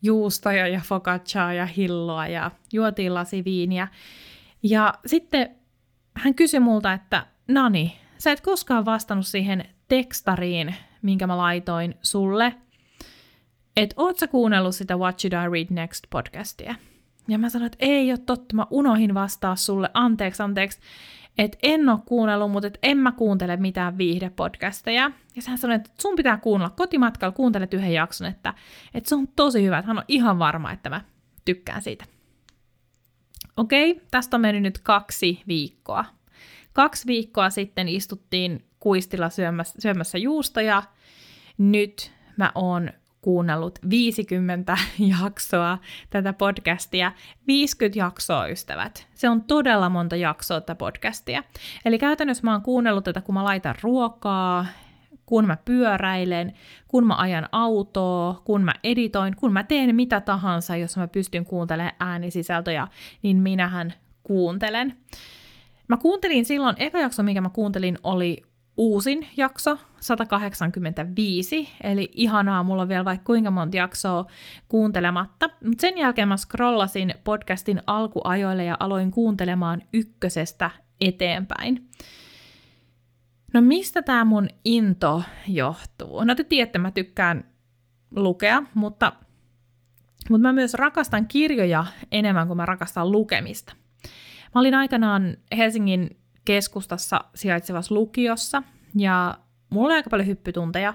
juustoja 0.02 0.68
ja 0.68 0.82
focacchaa 0.86 1.54
ja 1.54 1.66
hilloa 1.66 2.28
ja 2.28 2.52
juotiin 2.74 3.14
lasi 3.14 3.44
viiniä. 3.44 3.88
Ja 4.64 4.94
sitten 5.06 5.56
hän 6.18 6.36
kysyi 6.36 6.60
multa, 6.60 6.94
että 6.94 7.26
Nani, 7.48 7.98
sä 8.18 8.32
et 8.32 8.42
koskaan 8.42 8.86
vastannut 8.86 9.28
siihen 9.28 9.66
tekstariin, 9.88 10.76
minkä 11.02 11.28
mä 11.28 11.38
laitoin 11.38 11.96
sulle, 12.02 12.56
että 13.78 13.94
oot 13.98 14.18
sä 14.18 14.28
kuunnellut 14.28 14.76
sitä 14.76 14.98
What 14.98 15.20
Should 15.20 15.46
I 15.46 15.52
Read 15.52 15.68
Next 15.70 16.04
podcastia? 16.10 16.76
Ja 17.28 17.38
mä 17.38 17.50
sanoin, 17.50 17.66
että 17.66 17.86
ei 17.86 18.12
ole 18.12 18.20
totta, 18.26 18.56
mä 18.56 18.68
unohin 18.70 19.14
vastaa 19.14 19.56
sulle, 19.56 19.90
anteeksi, 19.94 20.44
anteeksi, 20.44 20.80
että 21.40 21.58
en 21.64 21.90
ole 21.90 22.00
kuunnellut, 22.06 22.52
mutta 22.52 22.68
et 22.68 22.80
en 22.84 22.98
mä 22.98 23.12
kuuntele 23.12 23.58
mitään 23.58 23.98
viihdepodcasteja. 23.98 25.12
Ja 25.36 25.42
hän 25.48 25.58
sanoi, 25.58 25.76
että 25.76 25.90
sun 26.02 26.16
pitää 26.16 26.38
kuunnella 26.38 26.74
kotimatkalla, 26.78 27.32
kuuntelet 27.32 27.74
yhden 27.74 27.94
jakson, 27.94 28.28
että, 28.28 28.54
että 28.94 29.10
se 29.10 29.16
on 29.16 29.28
tosi 29.28 29.64
hyvä, 29.64 29.78
että 29.78 29.88
hän 29.88 29.98
on 29.98 30.04
ihan 30.08 30.40
varma, 30.40 30.72
että 30.72 30.90
mä 30.90 31.02
tykkään 31.46 31.82
siitä. 31.82 32.06
Okei, 33.58 34.02
tästä 34.12 34.38
on 34.38 34.42
mennyt 34.42 34.64
nyt 34.64 34.80
kaksi 34.80 35.44
viikkoa. 35.48 36.06
Kaksi 36.74 37.08
viikkoa 37.08 37.50
sitten 37.50 37.88
istuttiin 37.90 38.66
kuistilla 38.80 39.30
syömässä, 39.30 39.82
syömässä 39.82 40.18
juustoja. 40.18 40.84
Nyt 41.58 42.12
mä 42.38 42.52
oon 42.56 42.90
kuunnellut 43.22 43.80
50 43.90 44.78
jaksoa 45.22 45.78
tätä 46.10 46.34
podcastia. 46.34 47.12
50 47.48 48.00
jaksoa, 48.00 48.48
ystävät. 48.48 49.08
Se 49.14 49.30
on 49.30 49.44
todella 49.44 49.90
monta 49.90 50.16
jaksoa 50.16 50.62
tätä 50.62 50.76
podcastia. 50.76 51.44
Eli 51.86 51.98
käytännössä 51.98 52.44
mä 52.44 52.52
oon 52.52 52.62
kuunnellut 52.62 53.04
tätä, 53.04 53.22
kun 53.22 53.36
mä 53.36 53.44
laitan 53.44 53.76
ruokaa, 53.82 54.66
kun 55.26 55.48
mä 55.48 55.58
pyöräilen, 55.66 56.54
kun 56.88 57.08
mä 57.08 57.16
ajan 57.16 57.50
autoa, 57.52 58.42
kun 58.46 58.64
mä 58.64 58.74
editoin, 58.84 59.36
kun 59.36 59.54
mä 59.54 59.64
teen 59.64 59.96
mitä 59.96 60.22
tahansa, 60.22 60.76
jos 60.76 60.98
mä 60.98 61.08
pystyn 61.08 61.46
kuuntelemaan 61.46 61.96
äänisisältöjä, 62.00 62.88
niin 63.22 63.38
minähän 63.38 63.94
kuuntelen. 64.24 64.98
Mä 65.88 65.98
kuuntelin 65.98 66.46
silloin, 66.46 66.76
eka 66.80 67.00
jakso, 67.00 67.24
minkä 67.24 67.42
mä 67.42 67.50
kuuntelin, 67.50 67.98
oli 68.04 68.44
uusin 68.80 69.28
jakso, 69.38 69.78
185, 70.00 71.70
eli 71.84 72.12
ihanaa, 72.14 72.64
mulla 72.64 72.82
on 72.82 72.90
vielä 72.90 73.06
vaikka 73.06 73.26
kuinka 73.26 73.52
monta 73.52 73.78
jaksoa 73.78 74.26
kuuntelematta. 74.68 75.50
Mutta 75.66 75.82
sen 75.82 75.98
jälkeen 75.98 76.28
mä 76.28 76.38
scrollasin 76.38 77.14
podcastin 77.24 77.82
alkuajoille 77.88 78.64
ja 78.64 78.78
aloin 78.80 79.12
kuuntelemaan 79.12 79.82
ykkösestä 79.94 80.72
eteenpäin. 81.02 81.90
No 83.54 83.62
mistä 83.62 84.02
tämä 84.02 84.26
mun 84.26 84.48
into 84.66 85.24
johtuu? 85.48 86.24
No 86.24 86.36
te 86.36 86.44
tiedätte, 86.44 86.80
mä 86.80 86.92
tykkään 86.92 87.44
lukea, 88.16 88.64
mutta, 88.74 89.14
mutta 90.30 90.48
mä 90.48 90.54
myös 90.54 90.74
rakastan 90.74 91.28
kirjoja 91.28 91.86
enemmän 92.12 92.48
kuin 92.48 92.58
mä 92.58 92.66
rakastan 92.66 93.12
lukemista. 93.12 93.74
Mä 94.56 94.62
olin 94.62 94.76
aikanaan 94.76 95.38
Helsingin 95.58 96.19
keskustassa 96.50 97.22
sijaitsevassa 97.36 97.96
lukiossa 97.96 98.64
ja 98.96 99.38
mulla 99.70 99.88
oli 99.88 99.96
aika 99.96 100.10
paljon 100.10 100.28
hyppytunteja. 100.28 100.94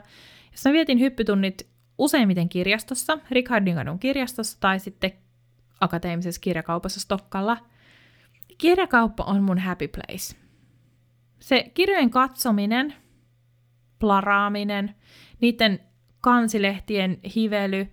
Ja 0.52 0.58
mä 0.64 0.72
vietin 0.72 1.00
hyppytunnit 1.00 1.68
useimmiten 1.98 2.48
kirjastossa, 2.48 3.18
Richardin 3.30 3.76
kirjastossa 4.00 4.60
tai 4.60 4.80
sitten 4.80 5.12
akateemisessa 5.80 6.40
kirjakaupassa 6.40 7.00
Stokkalla. 7.00 7.56
Kirjakauppa 8.58 9.24
on 9.24 9.42
mun 9.42 9.58
happy 9.58 9.88
place. 9.88 10.36
Se 11.40 11.70
kirjojen 11.74 12.10
katsominen, 12.10 12.94
plaraaminen, 13.98 14.94
niiden 15.40 15.80
kansilehtien 16.20 17.18
hively, 17.36 17.86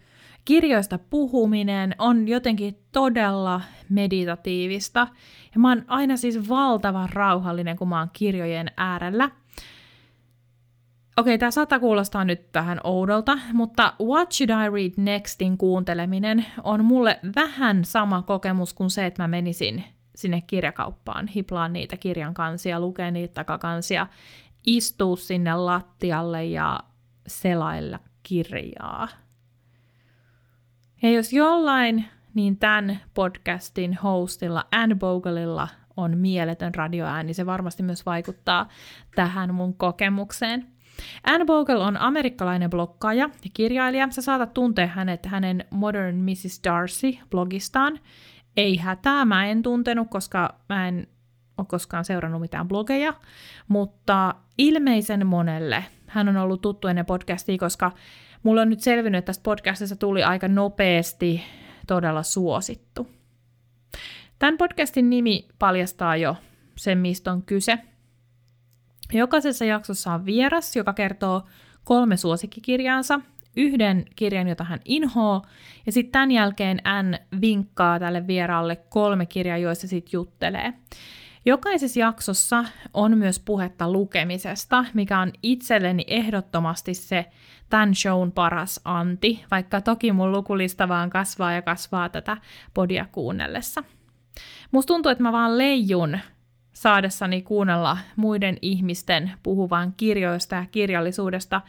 kirjoista 0.45 0.97
puhuminen 0.97 1.95
on 1.97 2.27
jotenkin 2.27 2.77
todella 2.91 3.61
meditatiivista. 3.89 5.07
Ja 5.53 5.59
mä 5.59 5.69
oon 5.69 5.83
aina 5.87 6.17
siis 6.17 6.49
valtavan 6.49 7.09
rauhallinen, 7.09 7.77
kun 7.77 7.89
mä 7.89 7.99
oon 7.99 8.09
kirjojen 8.13 8.71
äärellä. 8.77 9.29
Okei, 11.17 11.37
tämä 11.37 11.51
saattaa 11.51 11.79
kuulostaa 11.79 12.25
nyt 12.25 12.41
vähän 12.53 12.79
oudolta, 12.83 13.37
mutta 13.53 13.93
What 14.03 14.31
Should 14.31 14.49
I 14.49 14.69
Read 14.69 14.93
Nextin 14.97 15.57
kuunteleminen 15.57 16.45
on 16.63 16.85
mulle 16.85 17.19
vähän 17.35 17.85
sama 17.85 18.21
kokemus 18.21 18.73
kuin 18.73 18.89
se, 18.89 19.05
että 19.05 19.23
mä 19.23 19.27
menisin 19.27 19.83
sinne 20.15 20.41
kirjakauppaan, 20.41 21.27
hiplaan 21.27 21.73
niitä 21.73 21.97
kirjan 21.97 22.33
kansia, 22.33 22.79
lukee 22.79 23.11
niitä 23.11 23.33
takakansia, 23.33 24.07
istuu 24.67 25.15
sinne 25.15 25.55
lattialle 25.55 26.45
ja 26.45 26.79
selailla 27.27 27.99
kirjaa. 28.23 29.07
Ja 31.01 31.09
jos 31.09 31.33
jollain, 31.33 32.05
niin 32.33 32.57
tämän 32.57 32.99
podcastin 33.13 33.93
hostilla 33.93 34.65
Anne 34.71 34.95
Bogelilla 34.95 35.67
on 35.97 36.17
mieletön 36.17 36.75
radioääni, 36.75 37.33
se 37.33 37.45
varmasti 37.45 37.83
myös 37.83 38.05
vaikuttaa 38.05 38.69
tähän 39.15 39.55
mun 39.55 39.73
kokemukseen. 39.73 40.67
Anne 41.23 41.45
Bogle 41.45 41.77
on 41.77 41.97
amerikkalainen 41.97 42.69
blokkaaja 42.69 43.29
ja 43.43 43.49
kirjailija. 43.53 44.07
Sä 44.11 44.21
saatat 44.21 44.53
tuntea 44.53 44.87
hänet 44.87 45.25
hänen 45.25 45.65
Modern 45.69 46.15
Mrs. 46.15 46.61
Darcy 46.63 47.17
blogistaan. 47.29 47.99
Ei 48.57 48.77
hätää, 48.77 49.25
mä 49.25 49.45
en 49.45 49.61
tuntenut, 49.61 50.07
koska 50.09 50.55
mä 50.69 50.87
en 50.87 51.07
ole 51.57 51.67
koskaan 51.69 52.05
seurannut 52.05 52.41
mitään 52.41 52.67
blogeja, 52.67 53.13
mutta 53.67 54.35
ilmeisen 54.57 55.27
monelle 55.27 55.85
hän 56.11 56.29
on 56.29 56.37
ollut 56.37 56.61
tuttu 56.61 56.87
ennen 56.87 57.05
podcastia, 57.05 57.57
koska 57.57 57.91
mulla 58.43 58.61
on 58.61 58.69
nyt 58.69 58.79
selvinnyt, 58.79 59.19
että 59.19 59.29
tästä 59.29 59.43
podcastista 59.43 59.95
tuli 59.95 60.23
aika 60.23 60.47
nopeasti 60.47 61.43
todella 61.87 62.23
suosittu. 62.23 63.07
Tämän 64.39 64.57
podcastin 64.57 65.09
nimi 65.09 65.47
paljastaa 65.59 66.17
jo 66.17 66.35
sen, 66.75 66.97
mistä 66.97 67.31
on 67.31 67.43
kyse. 67.43 67.79
Jokaisessa 69.13 69.65
jaksossa 69.65 70.13
on 70.13 70.25
vieras, 70.25 70.75
joka 70.75 70.93
kertoo 70.93 71.43
kolme 71.83 72.17
suosikkikirjaansa, 72.17 73.19
yhden 73.55 74.05
kirjan, 74.15 74.47
jota 74.47 74.63
hän 74.63 74.79
inhoo, 74.85 75.41
ja 75.85 75.91
sitten 75.91 76.11
tämän 76.11 76.31
jälkeen 76.31 76.77
N 76.77 77.41
vinkkaa 77.41 77.99
tälle 77.99 78.27
vieraalle 78.27 78.75
kolme 78.75 79.25
kirjaa, 79.25 79.57
joissa 79.57 79.87
sitten 79.87 80.13
juttelee. 80.13 80.73
Jokaisessa 81.45 81.99
jaksossa 81.99 82.65
on 82.93 83.17
myös 83.17 83.39
puhetta 83.39 83.91
lukemisesta, 83.91 84.85
mikä 84.93 85.19
on 85.19 85.31
itselleni 85.43 86.03
ehdottomasti 86.07 86.93
se 86.93 87.25
tämän 87.69 87.95
shown 87.95 88.31
paras 88.31 88.81
anti, 88.85 89.43
vaikka 89.51 89.81
toki 89.81 90.11
mun 90.11 90.31
lukulista 90.31 90.87
vaan 90.87 91.09
kasvaa 91.09 91.51
ja 91.51 91.61
kasvaa 91.61 92.09
tätä 92.09 92.37
podia 92.73 93.05
kuunnellessa. 93.11 93.83
Musta 94.71 94.87
tuntuu, 94.87 95.11
että 95.11 95.23
mä 95.23 95.31
vaan 95.31 95.57
leijun 95.57 96.19
saadessani 96.73 97.41
kuunnella 97.41 97.97
muiden 98.15 98.57
ihmisten 98.61 99.31
puhuvan 99.43 99.93
kirjoista 99.97 100.55
ja 100.55 100.65
kirjallisuudesta. 100.71 101.61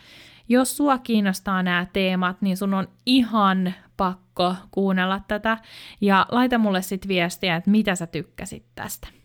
Jos 0.48 0.76
sua 0.76 0.98
kiinnostaa 0.98 1.62
nämä 1.62 1.87
teemat, 1.92 2.42
niin 2.42 2.56
sun 2.56 2.74
on 2.74 2.88
ihan 3.06 3.74
pakko 3.96 4.54
kuunnella 4.70 5.20
tätä 5.28 5.58
ja 6.00 6.26
laita 6.30 6.58
mulle 6.58 6.82
sitten 6.82 7.08
viestiä, 7.08 7.56
että 7.56 7.70
mitä 7.70 7.94
sä 7.94 8.06
tykkäsit 8.06 8.64
tästä. 8.74 9.21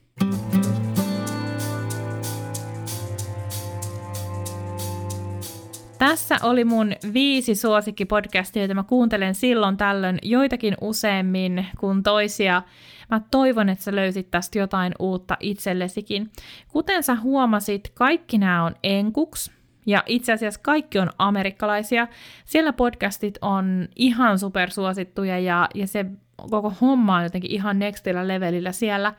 Tässä 5.98 6.38
oli 6.44 6.64
mun 6.64 6.94
viisi 7.14 7.56
suosikkipodcastia, 7.56 8.62
joita 8.62 8.74
mä 8.74 8.84
kuuntelen 8.84 9.36
silloin 9.36 9.78
tällöin 9.78 10.20
joitakin 10.24 10.78
useammin 10.82 11.66
kuin 11.80 12.04
toisia. 12.04 12.62
Mä 13.10 13.22
toivon, 13.32 13.70
että 13.70 13.84
sä 13.84 13.96
löysit 13.96 14.32
tästä 14.32 14.60
jotain 14.60 14.94
uutta 15.00 15.38
itsellesikin. 15.40 16.32
Kuten 16.68 17.04
sä 17.04 17.16
huomasit, 17.16 17.92
kaikki 17.94 18.38
nämä 18.38 18.64
on 18.64 18.76
enkuks, 18.84 19.52
ja 19.86 20.04
itse 20.06 20.34
asiassa 20.34 20.60
kaikki 20.64 21.00
on 21.00 21.10
amerikkalaisia. 21.18 22.08
Siellä 22.46 22.74
podcastit 22.74 23.38
on 23.42 23.88
ihan 23.96 24.40
supersuosittuja 24.40 25.40
ja, 25.40 25.70
ja 25.76 25.88
se 25.88 26.06
koko 26.50 26.74
homma 26.82 27.16
on 27.16 27.24
jotenkin 27.24 27.52
ihan 27.52 27.80
nextillä 27.80 28.28
levelillä 28.28 28.72
siellä. 28.72 29.14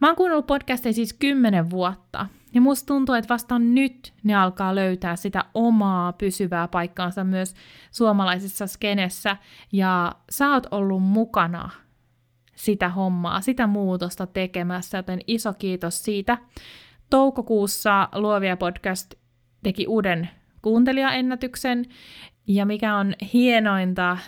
Mä 0.00 0.06
oon 0.06 0.16
kuunnellut 0.16 0.46
podcasteja 0.46 0.92
siis 0.92 1.12
kymmenen 1.12 1.70
vuotta, 1.70 2.26
ja 2.54 2.60
musta 2.60 2.86
tuntuu, 2.86 3.14
että 3.14 3.34
vasta 3.34 3.58
nyt 3.58 4.12
ne 4.24 4.34
alkaa 4.34 4.74
löytää 4.74 5.16
sitä 5.16 5.44
omaa 5.54 6.12
pysyvää 6.12 6.68
paikkaansa 6.68 7.24
myös 7.24 7.54
suomalaisessa 7.90 8.66
skenessä, 8.66 9.36
ja 9.72 10.12
sä 10.30 10.50
oot 10.50 10.66
ollut 10.70 11.02
mukana 11.02 11.70
sitä 12.54 12.88
hommaa, 12.88 13.40
sitä 13.40 13.66
muutosta 13.66 14.26
tekemässä, 14.26 14.98
joten 14.98 15.20
iso 15.26 15.52
kiitos 15.52 16.04
siitä. 16.04 16.38
Toukokuussa 17.10 18.08
Luovia 18.14 18.56
podcast 18.56 19.14
teki 19.62 19.86
uuden 19.86 20.30
kuuntelijaennätyksen, 20.62 21.84
ja 22.46 22.66
mikä 22.66 22.96
on 22.96 23.14
hienointa, 23.32 24.18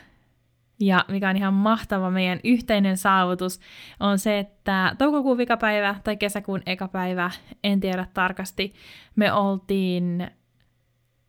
ja 0.86 1.04
mikä 1.08 1.28
on 1.28 1.36
ihan 1.36 1.54
mahtava 1.54 2.10
meidän 2.10 2.40
yhteinen 2.44 2.96
saavutus, 2.96 3.60
on 4.00 4.18
se, 4.18 4.38
että 4.38 4.94
toukokuun 4.98 5.38
vikapäivä 5.38 5.94
tai 6.04 6.16
kesäkuun 6.16 6.62
ekapäivä, 6.66 7.30
en 7.64 7.80
tiedä 7.80 8.06
tarkasti, 8.14 8.72
me 9.16 9.32
oltiin 9.32 10.30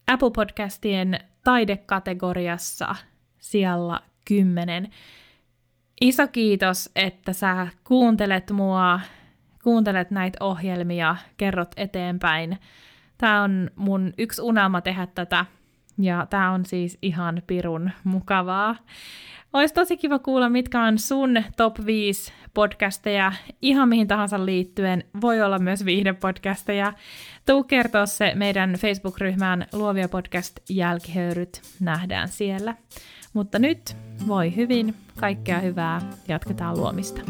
Apple 0.08 0.32
Podcastien 0.32 1.20
taidekategoriassa 1.44 2.96
siellä 3.39 4.00
kymmenen. 4.28 4.89
Iso 6.02 6.28
kiitos, 6.28 6.89
että 6.96 7.34
sä 7.34 7.68
kuuntelet 7.84 8.52
mua, 8.52 9.00
kuuntelet 9.63 10.12
näitä 10.12 10.38
ohjelmia, 10.39 11.16
kerrot 11.38 11.72
eteenpäin. 11.78 12.58
Tämä 13.18 13.42
on 13.42 13.70
mun 13.76 14.13
yksi 14.18 14.42
unelma 14.42 14.82
tehdä 14.82 15.08
tätä, 15.08 15.46
ja 15.97 16.27
tämä 16.29 16.51
on 16.51 16.65
siis 16.65 16.97
ihan 17.01 17.41
pirun 17.47 17.91
mukavaa. 18.03 18.75
Olisi 19.53 19.73
tosi 19.73 19.97
kiva 19.97 20.19
kuulla, 20.19 20.49
mitkä 20.49 20.82
on 20.84 20.99
sun 20.99 21.43
top 21.58 21.86
5 21.86 22.34
podcasteja 22.53 23.32
ihan 23.62 23.89
mihin 23.89 24.08
tahansa 24.08 24.45
liittyen. 24.45 25.03
Voi 25.21 25.41
olla 25.41 25.60
myös 25.60 25.86
viihdepodcasteja. 25.86 26.93
Tuu 27.45 27.63
kertoa 27.63 28.06
se 28.06 28.32
meidän 28.36 28.73
Facebook-ryhmään 28.73 29.65
Luovia 29.73 30.10
podcast 30.10 30.60
jälkihöyryt. 30.69 31.62
Nähdään 31.79 32.27
siellä. 32.27 32.75
Mutta 33.34 33.60
nyt 33.60 33.95
voi 34.27 34.56
hyvin, 34.56 34.95
kaikkea 35.19 35.60
hyvää, 35.60 36.01
jatketaan 36.27 36.77
luomista. 36.77 37.21